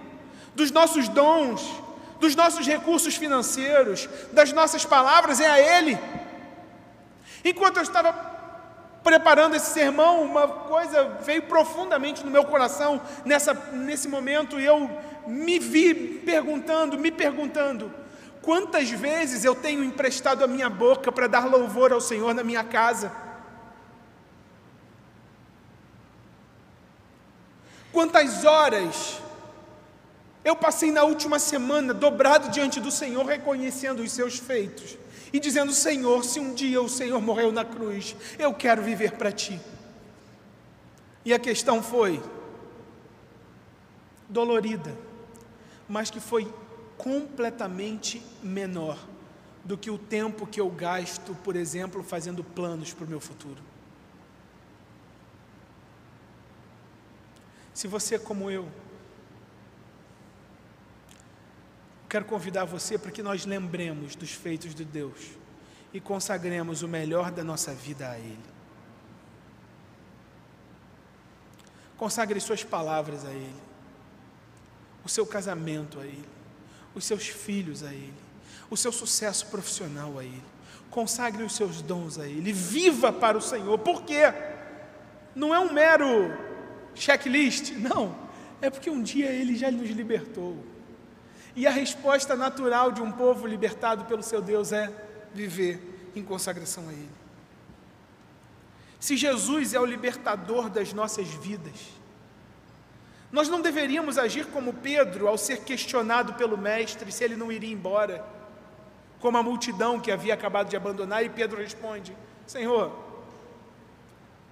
dos 0.54 0.70
nossos 0.70 1.08
dons, 1.08 1.82
dos 2.20 2.34
nossos 2.34 2.66
recursos 2.66 3.16
financeiros, 3.16 4.08
das 4.32 4.52
nossas 4.52 4.84
palavras, 4.84 5.40
é 5.40 5.46
a 5.46 5.78
Ele. 5.78 5.98
Enquanto 7.44 7.76
eu 7.76 7.82
estava 7.82 8.12
preparando 9.02 9.54
esse 9.54 9.70
sermão, 9.70 10.22
uma 10.22 10.46
coisa 10.46 11.16
veio 11.22 11.42
profundamente 11.42 12.24
no 12.24 12.30
meu 12.30 12.44
coração 12.44 13.00
nessa, 13.24 13.54
nesse 13.72 14.08
momento 14.08 14.60
e 14.60 14.64
eu 14.64 14.90
me 15.26 15.58
vi 15.58 15.94
perguntando, 15.94 16.98
me 16.98 17.10
perguntando: 17.10 17.92
quantas 18.42 18.90
vezes 18.90 19.44
eu 19.44 19.54
tenho 19.54 19.84
emprestado 19.84 20.42
a 20.42 20.46
minha 20.48 20.68
boca 20.68 21.12
para 21.12 21.26
dar 21.26 21.46
louvor 21.46 21.92
ao 21.92 22.00
Senhor 22.00 22.34
na 22.34 22.42
minha 22.42 22.64
casa? 22.64 23.12
Quantas 27.98 28.44
horas 28.44 29.20
eu 30.44 30.54
passei 30.54 30.92
na 30.92 31.02
última 31.02 31.40
semana 31.40 31.92
dobrado 31.92 32.48
diante 32.48 32.78
do 32.78 32.92
Senhor, 32.92 33.26
reconhecendo 33.26 34.04
os 34.04 34.12
seus 34.12 34.38
feitos 34.38 34.96
e 35.32 35.40
dizendo: 35.40 35.72
Senhor, 35.72 36.24
se 36.24 36.38
um 36.38 36.54
dia 36.54 36.80
o 36.80 36.88
Senhor 36.88 37.20
morreu 37.20 37.50
na 37.50 37.64
cruz, 37.64 38.14
eu 38.38 38.54
quero 38.54 38.82
viver 38.82 39.14
para 39.14 39.32
ti. 39.32 39.60
E 41.24 41.34
a 41.34 41.40
questão 41.40 41.82
foi 41.82 42.22
dolorida, 44.28 44.96
mas 45.88 46.08
que 46.08 46.20
foi 46.20 46.48
completamente 46.96 48.22
menor 48.40 48.96
do 49.64 49.76
que 49.76 49.90
o 49.90 49.98
tempo 49.98 50.46
que 50.46 50.60
eu 50.60 50.70
gasto, 50.70 51.34
por 51.42 51.56
exemplo, 51.56 52.04
fazendo 52.04 52.44
planos 52.44 52.92
para 52.92 53.06
o 53.06 53.08
meu 53.08 53.18
futuro. 53.18 53.67
Se 57.78 57.86
você 57.86 58.16
é 58.16 58.18
como 58.18 58.50
eu, 58.50 58.68
quero 62.08 62.24
convidar 62.24 62.64
você 62.64 62.98
para 62.98 63.12
que 63.12 63.22
nós 63.22 63.46
lembremos 63.46 64.16
dos 64.16 64.32
feitos 64.32 64.74
de 64.74 64.84
Deus 64.84 65.30
e 65.94 66.00
consagremos 66.00 66.82
o 66.82 66.88
melhor 66.88 67.30
da 67.30 67.44
nossa 67.44 67.72
vida 67.72 68.10
a 68.10 68.18
Ele. 68.18 68.44
Consagre 71.96 72.40
suas 72.40 72.64
palavras 72.64 73.24
a 73.24 73.30
Ele, 73.30 73.62
o 75.04 75.08
seu 75.08 75.24
casamento 75.24 76.00
a 76.00 76.04
Ele, 76.04 76.28
os 76.96 77.04
seus 77.04 77.28
filhos 77.28 77.84
a 77.84 77.94
Ele, 77.94 78.12
o 78.68 78.76
seu 78.76 78.90
sucesso 78.90 79.46
profissional 79.46 80.18
a 80.18 80.24
Ele. 80.24 80.42
Consagre 80.90 81.44
os 81.44 81.54
seus 81.54 81.80
dons 81.80 82.18
a 82.18 82.26
Ele, 82.26 82.52
viva 82.52 83.12
para 83.12 83.38
o 83.38 83.40
Senhor, 83.40 83.78
por 83.78 84.02
quê? 84.02 84.34
Não 85.32 85.54
é 85.54 85.60
um 85.60 85.72
mero 85.72 86.47
checklist. 86.98 87.72
Não, 87.72 88.14
é 88.60 88.68
porque 88.70 88.90
um 88.90 89.02
dia 89.02 89.30
ele 89.30 89.56
já 89.56 89.70
nos 89.70 89.90
libertou. 89.90 90.56
E 91.54 91.66
a 91.66 91.70
resposta 91.70 92.36
natural 92.36 92.92
de 92.92 93.02
um 93.02 93.10
povo 93.10 93.46
libertado 93.46 94.04
pelo 94.04 94.22
seu 94.22 94.40
Deus 94.40 94.72
é 94.72 94.92
viver 95.34 96.10
em 96.14 96.22
consagração 96.22 96.88
a 96.88 96.92
Ele. 96.92 97.18
Se 99.00 99.16
Jesus 99.16 99.74
é 99.74 99.80
o 99.80 99.84
libertador 99.84 100.68
das 100.68 100.92
nossas 100.92 101.28
vidas, 101.28 101.98
nós 103.30 103.48
não 103.48 103.60
deveríamos 103.60 104.18
agir 104.18 104.46
como 104.46 104.72
Pedro 104.72 105.28
ao 105.28 105.36
ser 105.36 105.60
questionado 105.60 106.34
pelo 106.34 106.56
Mestre 106.56 107.12
se 107.12 107.22
ele 107.22 107.36
não 107.36 107.52
iria 107.52 107.72
embora, 107.72 108.24
como 109.20 109.36
a 109.36 109.42
multidão 109.42 110.00
que 110.00 110.10
havia 110.10 110.34
acabado 110.34 110.68
de 110.68 110.76
abandonar, 110.76 111.24
e 111.24 111.28
Pedro 111.28 111.60
responde: 111.60 112.16
Senhor, 112.46 112.96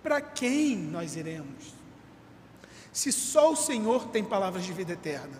para 0.02 0.20
quem 0.20 0.76
nós 0.76 1.16
iremos? 1.16 1.74
Se 2.96 3.12
só 3.12 3.52
o 3.52 3.56
Senhor 3.56 4.08
tem 4.08 4.24
palavras 4.24 4.64
de 4.64 4.72
vida 4.72 4.94
eterna. 4.94 5.38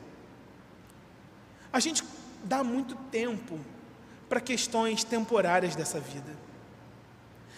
A 1.73 1.81
gente 1.81 2.05
dá 2.45 2.63
muito 2.63 2.95
tempo 3.11 3.59
para 4.29 4.43
questões 4.43 5.03
temporárias 5.03 5.75
dessa 5.75 5.99
vida. 5.99 6.37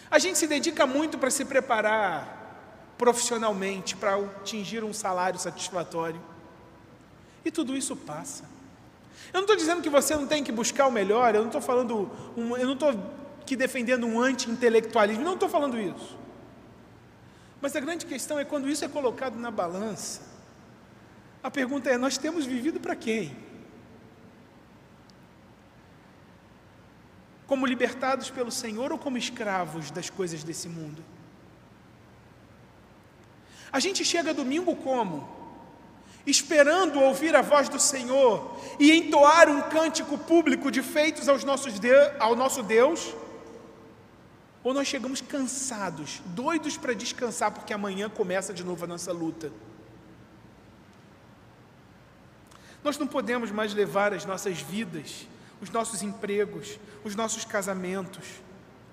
A 0.09 0.21
gente 0.21 0.39
se 0.39 0.47
dedica 0.47 0.87
muito 0.87 1.19
para 1.19 1.31
se 1.31 1.45
preparar 1.45 2.95
profissionalmente, 2.97 3.97
para 3.97 4.15
atingir 4.15 4.85
um 4.85 4.93
salário 4.93 5.41
satisfatório. 5.41 6.21
E 7.45 7.51
tudo 7.51 7.77
isso 7.77 7.97
passa. 7.97 8.45
Eu 9.33 9.39
não 9.39 9.41
estou 9.41 9.57
dizendo 9.57 9.83
que 9.83 9.91
você 9.91 10.15
não 10.15 10.29
tem 10.29 10.45
que 10.45 10.53
buscar 10.53 10.87
o 10.87 10.93
melhor, 10.93 11.35
eu 11.35 11.41
não 11.41 11.49
estou 11.49 11.61
falando, 11.61 12.09
um, 12.37 12.57
eu 12.57 12.67
não 12.67 12.75
estou 12.75 12.91
aqui 13.43 13.57
defendendo 13.57 14.07
um 14.07 14.21
anti-intelectualismo, 14.21 15.25
não 15.25 15.35
estou 15.35 15.49
falando 15.49 15.77
isso. 15.77 16.17
Mas 17.61 17.75
a 17.75 17.81
grande 17.81 18.07
questão 18.07 18.39
é 18.39 18.45
quando 18.45 18.69
isso 18.69 18.85
é 18.85 18.89
colocado 18.89 19.37
na 19.37 19.51
balança. 19.51 20.23
A 21.43 21.51
pergunta 21.51 21.91
é: 21.91 21.97
nós 21.97 22.17
temos 22.17 22.47
vivido 22.47 22.79
para 22.79 22.95
quem? 22.95 23.37
Como 27.47 27.67
libertados 27.67 28.31
pelo 28.31 28.51
Senhor 28.51 28.93
ou 28.93 28.99
como 28.99 29.17
escravos 29.17 29.91
das 29.91 30.11
coisas 30.11 30.45
desse 30.45 30.69
mundo? 30.69 31.03
A 33.73 33.81
gente 33.81 34.05
chega 34.05 34.35
domingo 34.35 34.77
como? 34.77 35.37
Esperando 36.27 37.01
ouvir 37.01 37.35
a 37.35 37.41
voz 37.41 37.69
do 37.69 37.81
Senhor 37.81 38.55
e 38.79 38.93
entoar 38.93 39.49
um 39.49 39.63
cântico 39.63 40.19
público 40.19 40.71
de 40.71 40.83
feitos 40.83 41.29
aos 41.29 41.43
nossos 41.43 41.79
de, 41.79 41.91
ao 42.19 42.37
nosso 42.37 42.63
Deus? 42.63 43.15
Ou 44.69 44.75
nós 44.75 44.87
chegamos 44.87 45.23
cansados, 45.23 46.21
doidos 46.27 46.77
para 46.77 46.93
descansar, 46.93 47.51
porque 47.51 47.73
amanhã 47.73 48.11
começa 48.11 48.53
de 48.53 48.63
novo 48.63 48.85
a 48.85 48.87
nossa 48.87 49.11
luta. 49.11 49.51
Nós 52.85 52.99
não 52.99 53.07
podemos 53.07 53.51
mais 53.51 53.73
levar 53.73 54.13
as 54.13 54.27
nossas 54.27 54.61
vidas, 54.61 55.27
os 55.59 55.71
nossos 55.71 56.03
empregos, 56.03 56.79
os 57.03 57.17
nossos 57.17 57.47
casamentos, 57.47 58.27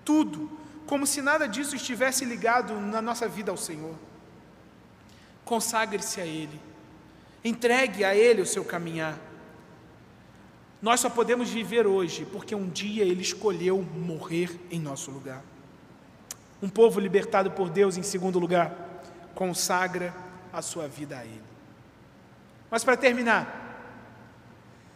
tudo, 0.06 0.50
como 0.88 1.06
se 1.06 1.22
nada 1.22 1.46
disso 1.46 1.76
estivesse 1.76 2.24
ligado 2.24 2.80
na 2.80 3.02
nossa 3.02 3.28
vida 3.28 3.52
ao 3.52 3.58
Senhor. 3.58 3.96
Consagre-se 5.44 6.22
a 6.22 6.26
Ele, 6.26 6.58
entregue 7.44 8.06
a 8.06 8.16
Ele 8.16 8.42
o 8.42 8.46
seu 8.46 8.64
caminhar. 8.64 9.20
Nós 10.82 11.02
só 11.02 11.10
podemos 11.10 11.50
viver 11.50 11.86
hoje 11.86 12.26
porque 12.32 12.56
um 12.56 12.70
dia 12.70 13.04
Ele 13.04 13.22
escolheu 13.22 13.82
morrer 13.82 14.58
em 14.72 14.80
nosso 14.80 15.12
lugar. 15.12 15.44
Um 16.62 16.70
povo 16.70 17.00
libertado 17.00 17.52
por 17.52 17.70
Deus, 17.70 17.98
em 17.98 18.04
segundo 18.04 18.40
lugar, 18.40 18.74
consagra 19.34 20.14
a 20.52 20.62
sua 20.62 20.88
vida 20.88 21.18
a 21.18 21.26
Ele. 21.26 21.44
Mas 22.72 22.84
para 22.84 22.98
terminar, 22.98 23.66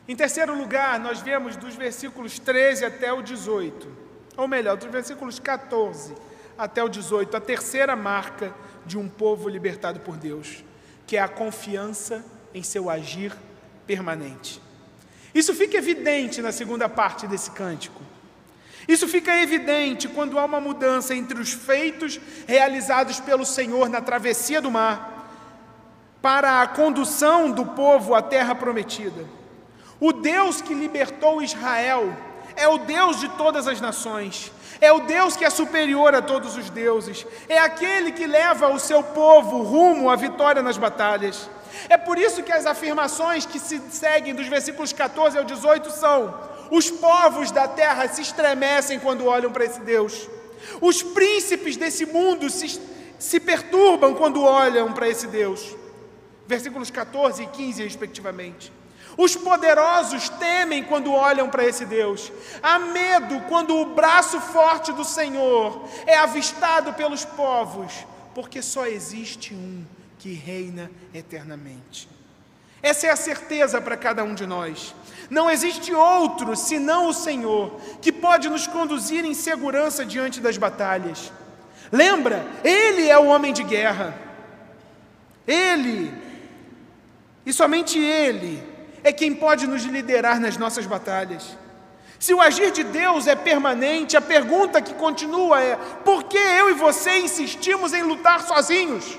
em 0.07 0.15
terceiro 0.15 0.57
lugar, 0.57 0.99
nós 0.99 1.21
vemos 1.21 1.55
dos 1.55 1.75
versículos 1.75 2.39
13 2.39 2.85
até 2.85 3.13
o 3.13 3.21
18, 3.21 3.87
ou 4.35 4.47
melhor, 4.47 4.75
dos 4.75 4.89
versículos 4.89 5.39
14 5.39 6.15
até 6.57 6.83
o 6.83 6.89
18, 6.89 7.37
a 7.37 7.39
terceira 7.39 7.95
marca 7.95 8.53
de 8.85 8.97
um 8.97 9.07
povo 9.07 9.47
libertado 9.47 9.99
por 9.99 10.17
Deus, 10.17 10.63
que 11.05 11.15
é 11.15 11.21
a 11.21 11.27
confiança 11.27 12.25
em 12.53 12.63
seu 12.63 12.89
agir 12.89 13.35
permanente. 13.85 14.61
Isso 15.33 15.53
fica 15.53 15.77
evidente 15.77 16.41
na 16.41 16.51
segunda 16.51 16.89
parte 16.89 17.27
desse 17.27 17.51
cântico. 17.51 18.01
Isso 18.89 19.07
fica 19.07 19.39
evidente 19.39 20.07
quando 20.07 20.39
há 20.39 20.45
uma 20.45 20.59
mudança 20.59 21.13
entre 21.13 21.39
os 21.39 21.53
feitos 21.53 22.19
realizados 22.47 23.19
pelo 23.19 23.45
Senhor 23.45 23.87
na 23.87 24.01
travessia 24.01 24.59
do 24.59 24.71
mar 24.71 25.29
para 26.23 26.63
a 26.63 26.67
condução 26.67 27.51
do 27.51 27.67
povo 27.67 28.15
à 28.15 28.21
terra 28.23 28.55
prometida. 28.55 29.27
O 29.99 30.11
Deus 30.11 30.59
que 30.59 30.73
libertou 30.73 31.39
Israel 31.39 32.11
é 32.55 32.67
o 32.67 32.79
Deus 32.79 33.19
de 33.19 33.29
todas 33.29 33.67
as 33.67 33.79
nações, 33.79 34.51
é 34.81 34.91
o 34.91 35.01
Deus 35.01 35.37
que 35.37 35.45
é 35.45 35.51
superior 35.51 36.15
a 36.15 36.21
todos 36.23 36.57
os 36.57 36.71
deuses, 36.71 37.27
é 37.47 37.59
aquele 37.59 38.11
que 38.11 38.25
leva 38.25 38.69
o 38.69 38.79
seu 38.79 39.03
povo 39.03 39.61
rumo 39.61 40.09
à 40.09 40.15
vitória 40.15 40.63
nas 40.63 40.79
batalhas. 40.79 41.47
É 41.87 41.95
por 41.95 42.17
isso 42.17 42.41
que 42.41 42.51
as 42.51 42.65
afirmações 42.65 43.45
que 43.45 43.59
se 43.59 43.79
seguem 43.91 44.33
dos 44.33 44.47
versículos 44.47 44.91
14 44.91 45.37
ao 45.37 45.43
18 45.43 45.91
são: 45.91 46.49
os 46.71 46.89
povos 46.89 47.51
da 47.51 47.67
terra 47.67 48.07
se 48.07 48.21
estremecem 48.21 48.99
quando 48.99 49.25
olham 49.25 49.51
para 49.51 49.65
esse 49.65 49.79
Deus. 49.81 50.27
Os 50.81 51.01
príncipes 51.01 51.77
desse 51.77 52.05
mundo 52.05 52.49
se, 52.49 52.79
se 53.17 53.39
perturbam 53.39 54.13
quando 54.13 54.43
olham 54.43 54.91
para 54.93 55.09
esse 55.09 55.27
Deus. 55.27 55.75
Versículos 56.47 56.89
14 56.89 57.43
e 57.43 57.47
15, 57.47 57.83
respectivamente. 57.83 58.71
Os 59.17 59.35
poderosos 59.35 60.29
temem 60.29 60.83
quando 60.83 61.11
olham 61.11 61.49
para 61.49 61.65
esse 61.65 61.85
Deus. 61.85 62.31
Há 62.63 62.79
medo 62.79 63.41
quando 63.49 63.75
o 63.75 63.93
braço 63.93 64.39
forte 64.39 64.93
do 64.93 65.03
Senhor 65.03 65.87
é 66.05 66.17
avistado 66.17 66.93
pelos 66.93 67.25
povos, 67.25 68.05
porque 68.33 68.61
só 68.61 68.85
existe 68.85 69.53
um 69.53 69.85
que 70.17 70.33
reina 70.33 70.89
eternamente. 71.13 72.07
Essa 72.81 73.07
é 73.07 73.09
a 73.09 73.15
certeza 73.15 73.81
para 73.81 73.97
cada 73.97 74.23
um 74.23 74.33
de 74.33 74.45
nós. 74.45 74.95
Não 75.29 75.49
existe 75.49 75.93
outro 75.93 76.55
senão 76.55 77.07
o 77.07 77.13
Senhor 77.13 77.79
que 78.01 78.11
pode 78.11 78.49
nos 78.49 78.65
conduzir 78.65 79.23
em 79.23 79.33
segurança 79.33 80.05
diante 80.05 80.39
das 80.39 80.57
batalhas. 80.57 81.31
Lembra? 81.91 82.45
Ele 82.63 83.07
é 83.07 83.17
o 83.17 83.27
homem 83.27 83.53
de 83.53 83.63
guerra. 83.63 84.13
Ele, 85.45 86.13
e 87.45 87.53
somente 87.53 87.99
Ele, 87.99 88.63
é 89.03 89.11
quem 89.11 89.33
pode 89.33 89.65
nos 89.67 89.83
liderar 89.83 90.39
nas 90.39 90.57
nossas 90.57 90.85
batalhas. 90.85 91.57
Se 92.19 92.33
o 92.33 92.41
agir 92.41 92.71
de 92.71 92.83
Deus 92.83 93.27
é 93.27 93.35
permanente, 93.35 94.17
a 94.17 94.21
pergunta 94.21 94.81
que 94.81 94.93
continua 94.93 95.61
é: 95.61 95.75
por 96.03 96.25
que 96.25 96.37
eu 96.37 96.69
e 96.69 96.73
você 96.73 97.19
insistimos 97.19 97.93
em 97.93 98.03
lutar 98.03 98.41
sozinhos? 98.41 99.17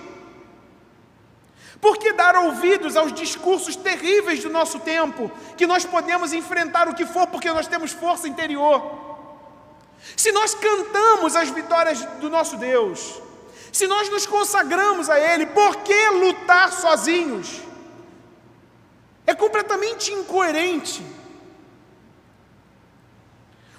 Por 1.81 1.97
que 1.97 2.13
dar 2.13 2.37
ouvidos 2.37 2.97
aos 2.97 3.13
discursos 3.13 3.75
terríveis 3.75 4.43
do 4.43 4.51
nosso 4.51 4.79
tempo, 4.81 5.31
que 5.57 5.67
nós 5.67 5.85
podemos 5.85 6.33
enfrentar 6.33 6.89
o 6.89 6.95
que 6.95 7.07
for 7.07 7.27
porque 7.27 7.51
nós 7.51 7.67
temos 7.67 7.91
força 7.91 8.29
interior? 8.29 9.09
Se 10.17 10.31
nós 10.31 10.55
cantamos 10.55 11.35
as 11.37 11.49
vitórias 11.49 12.05
do 12.21 12.29
nosso 12.29 12.57
Deus, 12.57 13.21
se 13.73 13.87
nós 13.87 14.11
nos 14.11 14.27
consagramos 14.27 15.09
a 15.09 15.19
Ele, 15.19 15.47
por 15.47 15.77
que 15.77 16.11
lutar 16.11 16.71
sozinhos? 16.73 17.61
É 19.27 19.35
completamente 19.35 20.13
incoerente. 20.13 21.03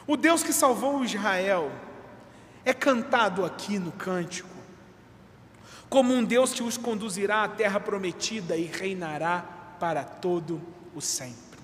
O 0.07 0.17
Deus 0.17 0.41
que 0.41 0.53
salvou 0.53 1.03
Israel 1.03 1.71
é 2.65 2.73
cantado 2.73 3.45
aqui 3.45 3.77
no 3.77 3.91
cântico 3.91 4.50
como 5.91 6.13
um 6.13 6.23
Deus 6.23 6.53
que 6.53 6.63
os 6.63 6.77
conduzirá 6.77 7.43
à 7.43 7.49
terra 7.49 7.77
prometida 7.77 8.55
e 8.55 8.63
reinará 8.63 9.43
para 9.77 10.05
todo 10.05 10.61
o 10.95 11.01
sempre. 11.01 11.59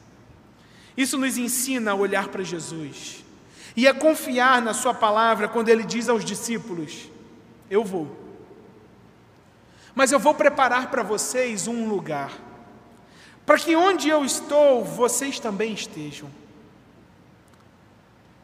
Isso 0.98 1.18
nos 1.18 1.38
ensina 1.38 1.92
a 1.92 1.96
olhar 1.96 2.28
para 2.28 2.44
Jesus 2.44 3.24
e 3.74 3.88
a 3.88 3.94
confiar 3.94 4.62
na 4.62 4.74
Sua 4.74 4.94
palavra 4.94 5.48
quando 5.48 5.70
Ele 5.70 5.86
diz 5.86 6.10
aos 6.10 6.26
discípulos: 6.26 7.10
Eu 7.70 7.86
vou, 7.86 8.18
mas 9.96 10.12
eu 10.12 10.20
vou 10.20 10.34
preparar 10.34 10.92
para 10.92 11.04
vocês 11.04 11.66
um 11.66 11.88
lugar, 11.88 12.38
para 13.46 13.58
que 13.58 13.78
onde 13.78 14.10
eu 14.10 14.26
estou, 14.26 14.84
vocês 14.84 15.40
também 15.40 15.72
estejam. 15.72 16.30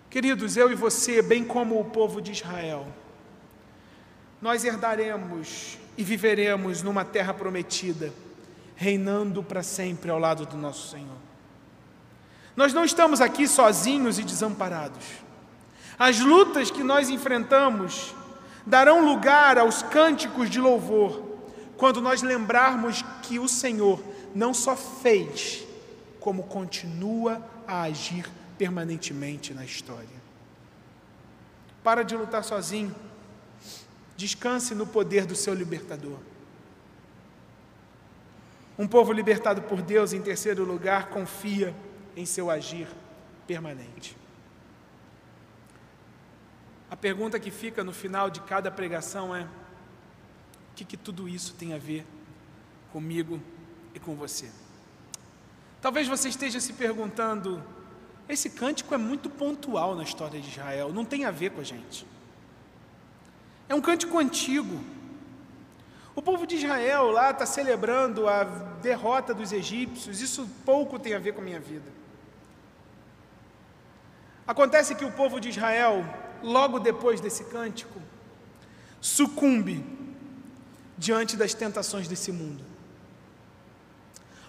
Queridos, 0.10 0.56
eu 0.56 0.72
e 0.72 0.76
você, 0.76 1.22
bem 1.22 1.43
como 1.43 1.78
o 1.78 1.84
povo 1.84 2.22
de 2.22 2.32
Israel, 2.32 2.88
nós 4.43 4.65
herdaremos 4.65 5.77
e 5.97 6.03
viveremos 6.03 6.84
numa 6.84 7.06
terra 7.06 7.34
prometida, 7.34 8.13
reinando 8.75 9.41
para 9.41 9.63
sempre 9.63 10.12
ao 10.12 10.19
lado 10.19 10.45
do 10.45 10.58
nosso 10.58 10.89
Senhor. 10.89 11.15
Nós 12.53 12.73
não 12.73 12.84
estamos 12.84 13.21
aqui 13.21 13.47
sozinhos 13.47 14.19
e 14.19 14.23
desamparados. 14.23 15.06
As 15.97 16.19
lutas 16.19 16.69
que 16.69 16.84
nós 16.84 17.10
enfrentamos 17.10 18.13
darão 18.65 19.06
lugar 19.06 19.58
aos 19.58 19.82
cânticos 19.82 20.49
de 20.49 20.60
louvor, 20.60 21.23
quando 21.77 22.01
nós 22.01 22.21
lembrarmos 22.21 23.01
que 23.21 23.39
o 23.39 23.47
Senhor 23.47 24.03
não 24.36 24.53
só 24.53 24.75
fez, 24.75 25.63
como 26.19 26.43
continua 26.43 27.41
a 27.65 27.84
agir 27.84 28.29
permanentemente 28.58 29.53
na 29.53 29.63
história. 29.63 30.21
Para 31.82 32.03
de 32.03 32.13
lutar 32.13 32.43
sozinho. 32.43 32.93
Descanse 34.15 34.76
no 34.76 34.86
poder 34.86 35.26
do 35.26 35.36
seu 35.36 35.54
libertador. 35.54 36.17
Um 38.78 38.88
povo 38.88 39.12
libertado 39.12 39.62
por 39.62 39.82
Deus, 39.82 40.13
em 40.13 40.21
terceiro 40.21 40.63
lugar, 40.63 41.10
confia 41.10 41.76
em 42.15 42.26
seu 42.26 42.49
agir 42.49 42.88
permanente. 43.45 44.17
A 46.89 46.95
pergunta 46.95 47.39
que 47.39 47.52
fica 47.52 47.84
no 47.84 47.91
final 47.91 48.30
de 48.30 48.41
cada 48.41 48.69
pregação 48.71 49.36
é: 49.36 49.41
o 49.41 50.76
que, 50.76 50.86
que 50.86 50.97
tudo 50.97 51.28
isso 51.28 51.54
tem 51.54 51.73
a 51.73 51.78
ver 51.78 52.06
comigo 52.91 53.41
e 53.93 53.99
com 53.99 54.15
você? 54.15 54.49
Talvez 55.82 56.08
você 56.08 56.30
esteja 56.30 56.60
se 56.60 56.73
perguntando: 56.73 57.63
esse 58.30 58.49
cântico 58.49 58.93
é 58.93 58.97
muito 58.97 59.30
pontual 59.30 59.95
na 59.95 60.04
história 60.04 60.39
de 60.39 60.49
Israel, 60.49 60.93
não 60.93 61.04
tem 61.04 61.26
a 61.26 61.32
ver 61.32 61.52
com 61.52 61.62
a 61.62 61.63
gente. 61.63 62.06
É 63.67 63.76
um 63.76 63.82
cântico 63.82 64.17
antigo. 64.17 64.80
O 66.15 66.21
povo 66.21 66.45
de 66.45 66.56
Israel 66.56 67.10
lá 67.10 67.32
está 67.32 67.45
celebrando 67.45 68.28
a 68.28 68.43
derrota 68.43 69.34
dos 69.34 69.52
egípcios, 69.52 70.21
isso 70.21 70.47
pouco 70.63 70.99
tem 70.99 71.13
a 71.13 71.19
ver 71.19 71.34
com 71.34 71.41
a 71.41 71.43
minha 71.43 71.60
vida. 71.60 71.91
Acontece 74.45 74.93
que 74.93 75.06
o 75.06 75.12
povo 75.12 75.39
de 75.39 75.49
Israel, 75.49 76.06
logo 76.43 76.80
depois 76.80 77.19
desse 77.19 77.45
cântico, 77.45 77.99
sucumbe 79.02 79.84
diante 80.97 81.36
das 81.36 81.54
tentações 81.54 82.08
desse 82.08 82.32
mundo. 82.32 82.63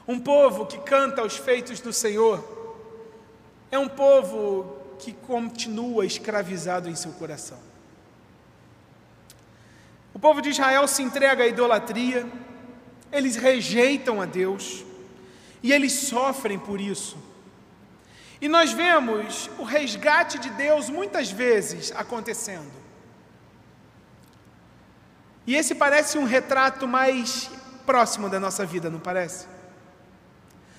Um 0.06 0.20
povo 0.20 0.66
que 0.66 0.78
canta 0.78 1.24
os 1.24 1.36
feitos 1.36 1.80
do 1.80 1.92
Senhor 1.92 2.44
é 3.70 3.78
um 3.78 3.88
povo 3.88 4.76
que 4.98 5.12
continua 5.12 6.04
escravizado 6.04 6.90
em 6.90 6.94
seu 6.94 7.12
coração. 7.12 7.73
O 10.14 10.18
povo 10.18 10.40
de 10.40 10.50
Israel 10.50 10.86
se 10.86 11.02
entrega 11.02 11.42
à 11.42 11.46
idolatria, 11.48 12.26
eles 13.10 13.34
rejeitam 13.34 14.22
a 14.22 14.24
Deus 14.24 14.84
e 15.60 15.72
eles 15.72 15.92
sofrem 15.92 16.58
por 16.58 16.80
isso. 16.80 17.18
E 18.40 18.48
nós 18.48 18.72
vemos 18.72 19.50
o 19.58 19.64
resgate 19.64 20.38
de 20.38 20.50
Deus 20.50 20.88
muitas 20.88 21.30
vezes 21.30 21.92
acontecendo. 21.92 22.70
E 25.46 25.56
esse 25.56 25.74
parece 25.74 26.16
um 26.16 26.24
retrato 26.24 26.86
mais 26.86 27.50
próximo 27.84 28.30
da 28.30 28.38
nossa 28.38 28.64
vida, 28.64 28.88
não 28.88 29.00
parece? 29.00 29.46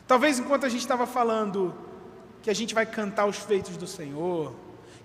Talvez 0.07 0.39
enquanto 0.39 0.65
a 0.65 0.69
gente 0.69 0.81
estava 0.81 1.05
falando 1.05 1.75
que 2.41 2.49
a 2.49 2.53
gente 2.53 2.73
vai 2.73 2.85
cantar 2.85 3.25
os 3.25 3.37
feitos 3.37 3.75
do 3.75 3.87
Senhor, 3.87 4.55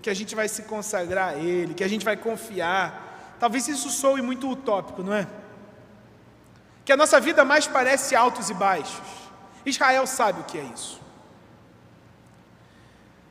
que 0.01 0.11
a 0.11 0.15
gente 0.15 0.35
vai 0.35 0.49
se 0.49 0.63
consagrar 0.63 1.31
a 1.31 1.37
Ele, 1.37 1.75
que 1.75 1.85
a 1.85 1.89
gente 1.89 2.05
vai 2.05 2.17
confiar, 2.17 3.10
Talvez 3.41 3.67
isso 3.67 3.89
soe 3.89 4.21
muito 4.21 4.51
utópico, 4.51 5.03
não 5.03 5.15
é? 5.15 5.27
Que 6.85 6.93
a 6.93 6.97
nossa 6.97 7.19
vida 7.19 7.43
mais 7.43 7.67
parece 7.67 8.15
altos 8.15 8.51
e 8.51 8.55
baixos. 8.55 9.09
Israel 9.65 10.07
sabe 10.07 10.43
o 10.43 10.45
que 10.45 10.59
é 10.59 10.63
isso. 10.65 11.01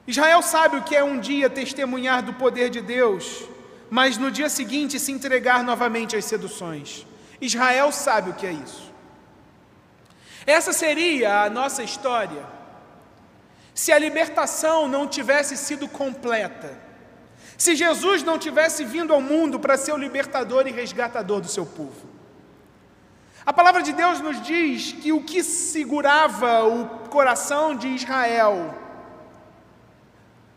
Israel 0.07 0.41
sabe 0.41 0.77
o 0.77 0.81
que 0.81 0.95
é 0.95 1.03
um 1.03 1.19
dia 1.19 1.47
testemunhar 1.47 2.23
do 2.23 2.33
poder 2.33 2.71
de 2.71 2.81
Deus, 2.81 3.43
mas 3.91 4.17
no 4.17 4.31
dia 4.31 4.49
seguinte 4.49 4.99
se 4.99 5.11
entregar 5.11 5.63
novamente 5.63 6.15
às 6.15 6.25
seduções. 6.25 7.05
Israel 7.39 7.91
sabe 7.91 8.31
o 8.31 8.33
que 8.33 8.47
é 8.47 8.51
isso. 8.51 8.91
Essa 10.47 10.73
seria 10.73 11.43
a 11.43 11.49
nossa 11.51 11.83
história 11.83 12.43
se 13.75 13.91
a 13.91 13.99
libertação 13.99 14.87
não 14.87 15.07
tivesse 15.07 15.55
sido 15.55 15.87
completa 15.87 16.88
se 17.59 17.75
Jesus 17.75 18.23
não 18.23 18.39
tivesse 18.39 18.85
vindo 18.85 19.13
ao 19.13 19.19
mundo 19.19 19.59
para 19.59 19.75
ser 19.75 19.91
o 19.91 19.97
libertador 19.97 20.65
e 20.65 20.71
resgatador 20.71 21.41
do 21.41 21.49
seu 21.49 21.65
povo. 21.65 22.07
A 23.45 23.51
palavra 23.51 23.83
de 23.83 23.91
Deus 23.91 24.21
nos 24.21 24.41
diz 24.41 24.93
que 24.93 25.11
o 25.11 25.21
que 25.21 25.43
segurava 25.43 26.63
o 26.63 26.87
coração 27.09 27.75
de 27.75 27.89
Israel 27.89 28.73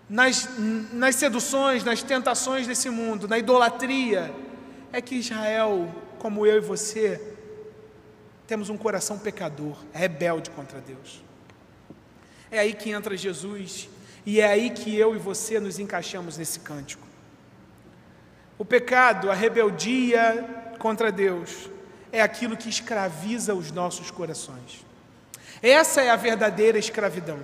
nas, 0.09 0.49
nas 0.93 1.17
seduções, 1.17 1.83
nas 1.83 2.05
tentações 2.05 2.69
desse 2.69 2.89
mundo, 2.89 3.27
na 3.27 3.37
idolatria, 3.37 4.33
é 4.93 5.01
que 5.01 5.17
Israel, 5.17 5.93
como 6.21 6.47
eu 6.47 6.59
e 6.59 6.61
você, 6.61 7.21
temos 8.47 8.69
um 8.69 8.77
coração 8.77 9.19
pecador, 9.19 9.77
rebelde 9.93 10.51
contra 10.51 10.81
Deus. 10.81 11.25
É 12.49 12.61
aí 12.61 12.75
que 12.75 12.91
entra 12.91 13.17
Jesus 13.17 13.89
e 14.25 14.41
é 14.41 14.47
aí 14.47 14.71
que 14.71 14.97
eu 14.97 15.15
e 15.15 15.19
você 15.19 15.59
nos 15.59 15.79
encaixamos 15.79 16.37
nesse 16.37 16.61
cântico. 16.61 17.07
O 18.59 18.65
pecado, 18.65 19.31
a 19.31 19.35
rebeldia 19.35 20.75
contra 20.79 21.11
Deus, 21.11 21.69
é 22.13 22.21
aquilo 22.21 22.57
que 22.57 22.69
escraviza 22.69 23.55
os 23.55 23.73
nossos 23.73 24.11
corações. 24.11 24.85
Essa 25.61 26.03
é 26.03 26.11
a 26.11 26.17
verdadeira 26.17 26.79
escravidão. 26.79 27.41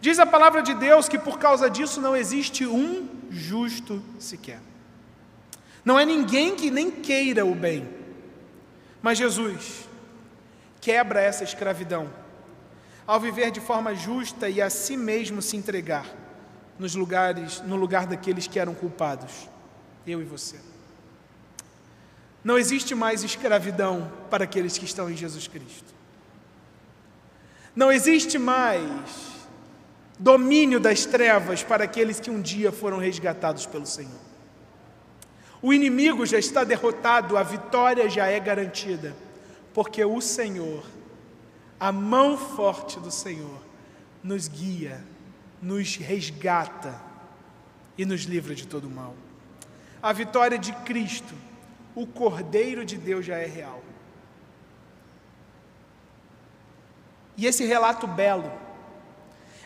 Diz 0.00 0.18
a 0.18 0.26
palavra 0.26 0.62
de 0.62 0.74
Deus 0.74 1.08
que 1.08 1.18
por 1.18 1.38
causa 1.38 1.68
disso 1.68 2.00
não 2.00 2.16
existe 2.16 2.66
um 2.66 3.08
justo 3.30 4.02
sequer. 4.18 4.60
Não 5.84 5.98
é 5.98 6.04
ninguém 6.04 6.56
que 6.56 6.70
nem 6.70 6.90
queira 6.90 7.44
o 7.44 7.54
bem. 7.54 7.88
Mas 9.02 9.18
Jesus 9.18 9.88
quebra 10.80 11.20
essa 11.20 11.44
escravidão 11.44 12.10
ao 13.10 13.18
viver 13.18 13.50
de 13.50 13.58
forma 13.58 13.92
justa 13.92 14.48
e 14.48 14.62
a 14.62 14.70
si 14.70 14.96
mesmo 14.96 15.42
se 15.42 15.56
entregar 15.56 16.06
nos 16.78 16.94
lugares, 16.94 17.60
no 17.62 17.74
lugar 17.74 18.06
daqueles 18.06 18.46
que 18.46 18.56
eram 18.56 18.72
culpados, 18.72 19.48
eu 20.06 20.22
e 20.22 20.24
você. 20.24 20.60
Não 22.44 22.56
existe 22.56 22.94
mais 22.94 23.24
escravidão 23.24 24.12
para 24.30 24.44
aqueles 24.44 24.78
que 24.78 24.84
estão 24.84 25.10
em 25.10 25.16
Jesus 25.16 25.48
Cristo. 25.48 25.92
Não 27.74 27.90
existe 27.90 28.38
mais 28.38 28.86
domínio 30.16 30.78
das 30.78 31.04
trevas 31.04 31.64
para 31.64 31.82
aqueles 31.82 32.20
que 32.20 32.30
um 32.30 32.40
dia 32.40 32.70
foram 32.70 32.98
resgatados 32.98 33.66
pelo 33.66 33.86
Senhor. 33.86 34.20
O 35.60 35.74
inimigo 35.74 36.24
já 36.24 36.38
está 36.38 36.62
derrotado, 36.62 37.36
a 37.36 37.42
vitória 37.42 38.08
já 38.08 38.28
é 38.28 38.38
garantida, 38.38 39.16
porque 39.74 40.04
o 40.04 40.20
Senhor 40.20 40.84
a 41.80 41.90
mão 41.90 42.36
forte 42.36 43.00
do 43.00 43.10
Senhor 43.10 43.60
nos 44.22 44.46
guia 44.46 45.02
nos 45.60 45.96
resgata 45.96 46.98
e 47.98 48.04
nos 48.04 48.22
livra 48.22 48.54
de 48.54 48.66
todo 48.66 48.88
mal. 48.88 49.14
A 50.02 50.12
vitória 50.12 50.58
de 50.58 50.72
Cristo, 50.72 51.34
o 51.94 52.06
Cordeiro 52.06 52.84
de 52.84 52.96
Deus, 52.96 53.26
já 53.26 53.36
é 53.36 53.46
real. 53.46 53.82
E 57.36 57.46
esse 57.46 57.64
relato 57.64 58.06
belo 58.06 58.50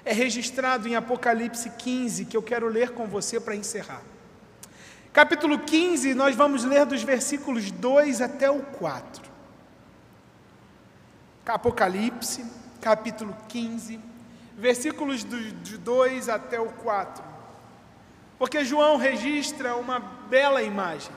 é 0.04 0.12
registrado 0.12 0.88
em 0.88 0.96
Apocalipse 0.96 1.70
15, 1.70 2.24
que 2.24 2.36
eu 2.36 2.42
quero 2.42 2.66
ler 2.66 2.90
com 2.90 3.06
você 3.06 3.40
para 3.40 3.54
encerrar. 3.54 4.02
Capítulo 5.12 5.60
15, 5.60 6.12
nós 6.14 6.34
vamos 6.34 6.64
ler 6.64 6.84
dos 6.84 7.02
versículos 7.02 7.70
2 7.70 8.20
até 8.20 8.50
o 8.50 8.60
4. 8.60 9.33
Apocalipse, 11.46 12.44
capítulo 12.80 13.36
15, 13.48 14.00
versículos 14.56 15.24
de 15.24 15.76
2 15.76 16.28
até 16.28 16.58
o 16.58 16.70
4. 16.70 17.22
Porque 18.38 18.64
João 18.64 18.96
registra 18.96 19.76
uma 19.76 19.98
bela 19.98 20.62
imagem. 20.62 21.12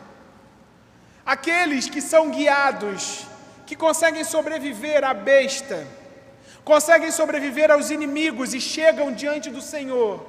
Aqueles 1.25 1.89
que 1.89 2.01
são 2.01 2.29
guiados, 2.29 3.25
que 3.65 3.75
conseguem 3.75 4.23
sobreviver 4.23 5.03
à 5.03 5.13
besta, 5.13 5.87
conseguem 6.63 7.11
sobreviver 7.11 7.71
aos 7.71 7.89
inimigos 7.89 8.53
e 8.53 8.59
chegam 8.59 9.11
diante 9.11 9.49
do 9.49 9.61
Senhor. 9.61 10.25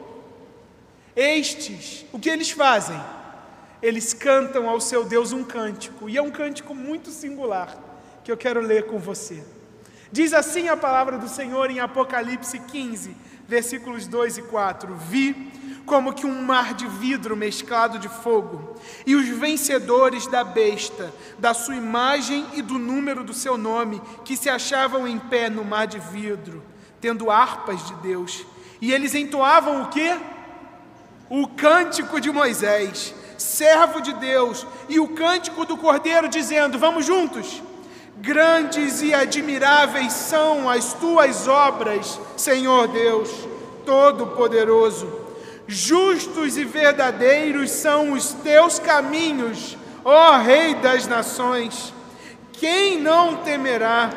Estes, 1.15 2.07
o 2.13 2.19
que 2.19 2.31
eles 2.31 2.51
fazem? 2.51 3.01
Eles 3.83 4.15
cantam 4.15 4.69
ao 4.69 4.81
seu 4.81 5.05
Deus 5.05 5.33
um 5.33 5.43
cântico, 5.43 6.09
e 6.09 6.17
é 6.17 6.23
um 6.23 6.31
cântico 6.31 6.75
muito 6.75 7.11
singular 7.11 7.77
que 8.23 8.31
eu 8.31 8.37
quero 8.37 8.61
ler 8.61 8.87
com 8.87 8.99
você. 8.99 9.43
Diz 10.11 10.33
assim 10.33 10.69
a 10.69 10.77
palavra 10.77 11.19
do 11.19 11.29
Senhor 11.29 11.71
em 11.71 11.81
Apocalipse 11.81 12.59
15, 12.59 13.15
versículos 13.47 14.07
2 14.07 14.39
e 14.39 14.43
4: 14.43 14.95
Vi 14.95 15.53
como 15.85 16.13
que 16.13 16.27
um 16.27 16.43
mar 16.43 16.75
de 16.75 16.87
vidro 16.87 17.35
mesclado 17.35 17.99
de 17.99 18.09
fogo, 18.09 18.77
e 19.07 19.15
os 19.15 19.27
vencedores 19.29 20.27
da 20.27 20.45
besta, 20.45 21.13
da 21.39 21.55
sua 21.55 21.77
imagem 21.77 22.47
e 22.55 22.63
do 22.63 22.79
número 22.79 23.25
do 23.25 23.33
seu 23.33 23.57
nome, 23.57 24.01
que 24.25 24.37
se 24.37 24.51
achavam 24.51 25.09
em 25.09 25.19
pé 25.19 25.49
no 25.49 25.65
mar 25.65 25.87
de 25.87 25.99
vidro, 25.99 26.63
tendo 27.01 27.31
harpas 27.31 27.87
de 27.87 27.95
Deus. 27.97 28.45
E 28.81 28.93
eles 28.93 29.15
entoavam 29.15 29.83
o 29.83 29.89
quê? 29.89 30.17
O 31.29 31.49
cântico 31.49 32.21
de 32.21 32.31
Moisés, 32.31 33.15
servo 33.37 34.01
de 34.01 34.13
Deus, 34.15 34.67
e 34.89 34.99
o 35.01 35.09
cântico 35.09 35.65
do 35.65 35.77
Cordeiro, 35.77 36.29
dizendo: 36.29 36.79
Vamos 36.79 37.05
juntos. 37.05 37.63
Grandes 38.21 39.01
e 39.01 39.15
admiráveis 39.15 40.13
são 40.13 40.69
as 40.69 40.93
tuas 40.95 41.47
obras, 41.47 42.19
Senhor 42.37 42.89
Deus 42.89 43.31
Todo-Poderoso. 43.87 45.09
Justos 45.69 46.57
e 46.57 46.65
verdadeiros 46.65 47.71
são 47.71 48.13
os 48.13 48.33
teus 48.33 48.81
caminhos, 48.81 49.79
ó 50.05 50.37
Rei 50.39 50.75
das 50.75 51.07
Nações. 51.07 51.95
Quem 52.53 53.01
não 53.01 53.37
temerá 53.37 54.11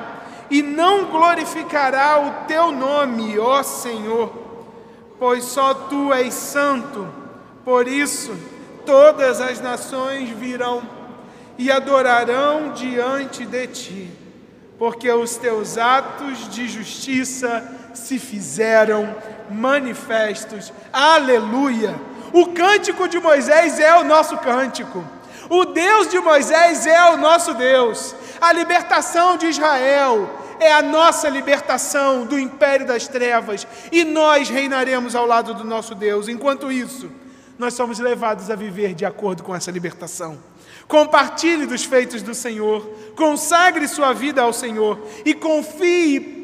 e 0.49 0.63
não 0.63 1.05
glorificará 1.05 2.19
o 2.19 2.47
teu 2.47 2.71
nome, 2.71 3.37
ó 3.37 3.61
Senhor? 3.61 4.33
Pois 5.19 5.43
só 5.43 5.75
tu 5.75 6.11
és 6.11 6.33
santo, 6.33 7.07
por 7.63 7.87
isso 7.87 8.35
todas 8.83 9.39
as 9.39 9.61
nações 9.61 10.29
virão 10.29 10.81
e 11.61 11.69
adorarão 11.69 12.73
diante 12.73 13.45
de 13.45 13.67
ti, 13.67 14.11
porque 14.79 15.11
os 15.11 15.37
teus 15.37 15.77
atos 15.77 16.49
de 16.49 16.67
justiça 16.67 17.63
se 17.93 18.17
fizeram 18.17 19.15
manifestos. 19.47 20.73
Aleluia! 20.91 21.93
O 22.33 22.47
cântico 22.47 23.07
de 23.07 23.19
Moisés 23.19 23.79
é 23.79 23.95
o 23.95 24.03
nosso 24.03 24.39
cântico. 24.39 25.05
O 25.51 25.65
Deus 25.65 26.09
de 26.09 26.19
Moisés 26.19 26.87
é 26.87 27.11
o 27.11 27.17
nosso 27.17 27.53
Deus. 27.53 28.15
A 28.39 28.51
libertação 28.51 29.37
de 29.37 29.45
Israel 29.45 30.31
é 30.59 30.73
a 30.73 30.81
nossa 30.81 31.29
libertação 31.29 32.25
do 32.25 32.39
império 32.39 32.87
das 32.87 33.07
trevas 33.07 33.67
e 33.91 34.03
nós 34.03 34.49
reinaremos 34.49 35.13
ao 35.13 35.27
lado 35.27 35.53
do 35.53 35.63
nosso 35.63 35.93
Deus. 35.93 36.27
Enquanto 36.27 36.71
isso, 36.71 37.11
nós 37.59 37.75
somos 37.75 37.99
levados 37.99 38.49
a 38.49 38.55
viver 38.55 38.95
de 38.95 39.05
acordo 39.05 39.43
com 39.43 39.55
essa 39.55 39.69
libertação. 39.69 40.39
Compartilhe 40.91 41.65
dos 41.65 41.85
feitos 41.85 42.21
do 42.21 42.35
Senhor, 42.35 42.81
consagre 43.15 43.87
sua 43.87 44.11
vida 44.11 44.41
ao 44.41 44.51
Senhor 44.51 44.99
e 45.23 45.33
confie 45.33 46.43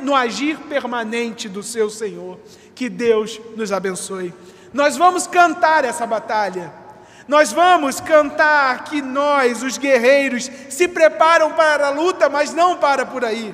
no 0.00 0.14
agir 0.14 0.56
permanente 0.68 1.48
do 1.48 1.64
seu 1.64 1.90
Senhor. 1.90 2.38
Que 2.76 2.88
Deus 2.88 3.40
nos 3.56 3.72
abençoe. 3.72 4.32
Nós 4.72 4.96
vamos 4.96 5.26
cantar 5.26 5.84
essa 5.84 6.06
batalha. 6.06 6.72
Nós 7.26 7.52
vamos 7.52 7.98
cantar 7.98 8.84
que 8.84 9.02
nós, 9.02 9.64
os 9.64 9.76
guerreiros, 9.78 10.48
se 10.68 10.86
preparam 10.86 11.50
para 11.50 11.88
a 11.88 11.90
luta, 11.90 12.28
mas 12.28 12.54
não 12.54 12.76
para 12.76 13.04
por 13.04 13.24
aí. 13.24 13.52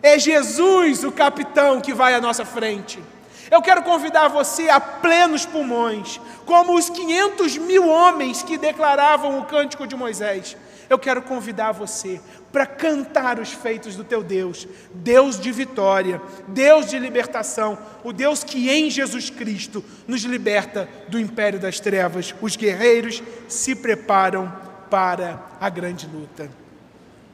É 0.00 0.16
Jesus 0.16 1.02
o 1.02 1.10
capitão 1.10 1.80
que 1.80 1.92
vai 1.92 2.14
à 2.14 2.20
nossa 2.20 2.44
frente. 2.44 3.02
Eu 3.50 3.60
quero 3.60 3.82
convidar 3.82 4.28
você 4.28 4.68
a 4.68 4.78
plenos 4.78 5.44
pulmões, 5.44 6.20
como 6.46 6.76
os 6.76 6.88
500 6.88 7.58
mil 7.58 7.88
homens 7.88 8.42
que 8.42 8.56
declaravam 8.56 9.40
o 9.40 9.44
cântico 9.44 9.86
de 9.86 9.96
Moisés. 9.96 10.56
Eu 10.88 10.98
quero 10.98 11.22
convidar 11.22 11.72
você 11.72 12.20
para 12.52 12.66
cantar 12.66 13.38
os 13.38 13.52
feitos 13.52 13.96
do 13.96 14.04
teu 14.04 14.22
Deus, 14.22 14.66
Deus 14.92 15.38
de 15.38 15.52
vitória, 15.52 16.20
Deus 16.48 16.86
de 16.86 16.98
libertação, 16.98 17.78
o 18.02 18.12
Deus 18.12 18.42
que 18.44 18.70
em 18.70 18.90
Jesus 18.90 19.30
Cristo 19.30 19.84
nos 20.06 20.22
liberta 20.22 20.88
do 21.08 21.18
império 21.18 21.60
das 21.60 21.80
trevas. 21.80 22.34
Os 22.40 22.56
guerreiros 22.56 23.22
se 23.48 23.74
preparam 23.74 24.52
para 24.90 25.40
a 25.60 25.68
grande 25.68 26.08
luta. 26.08 26.59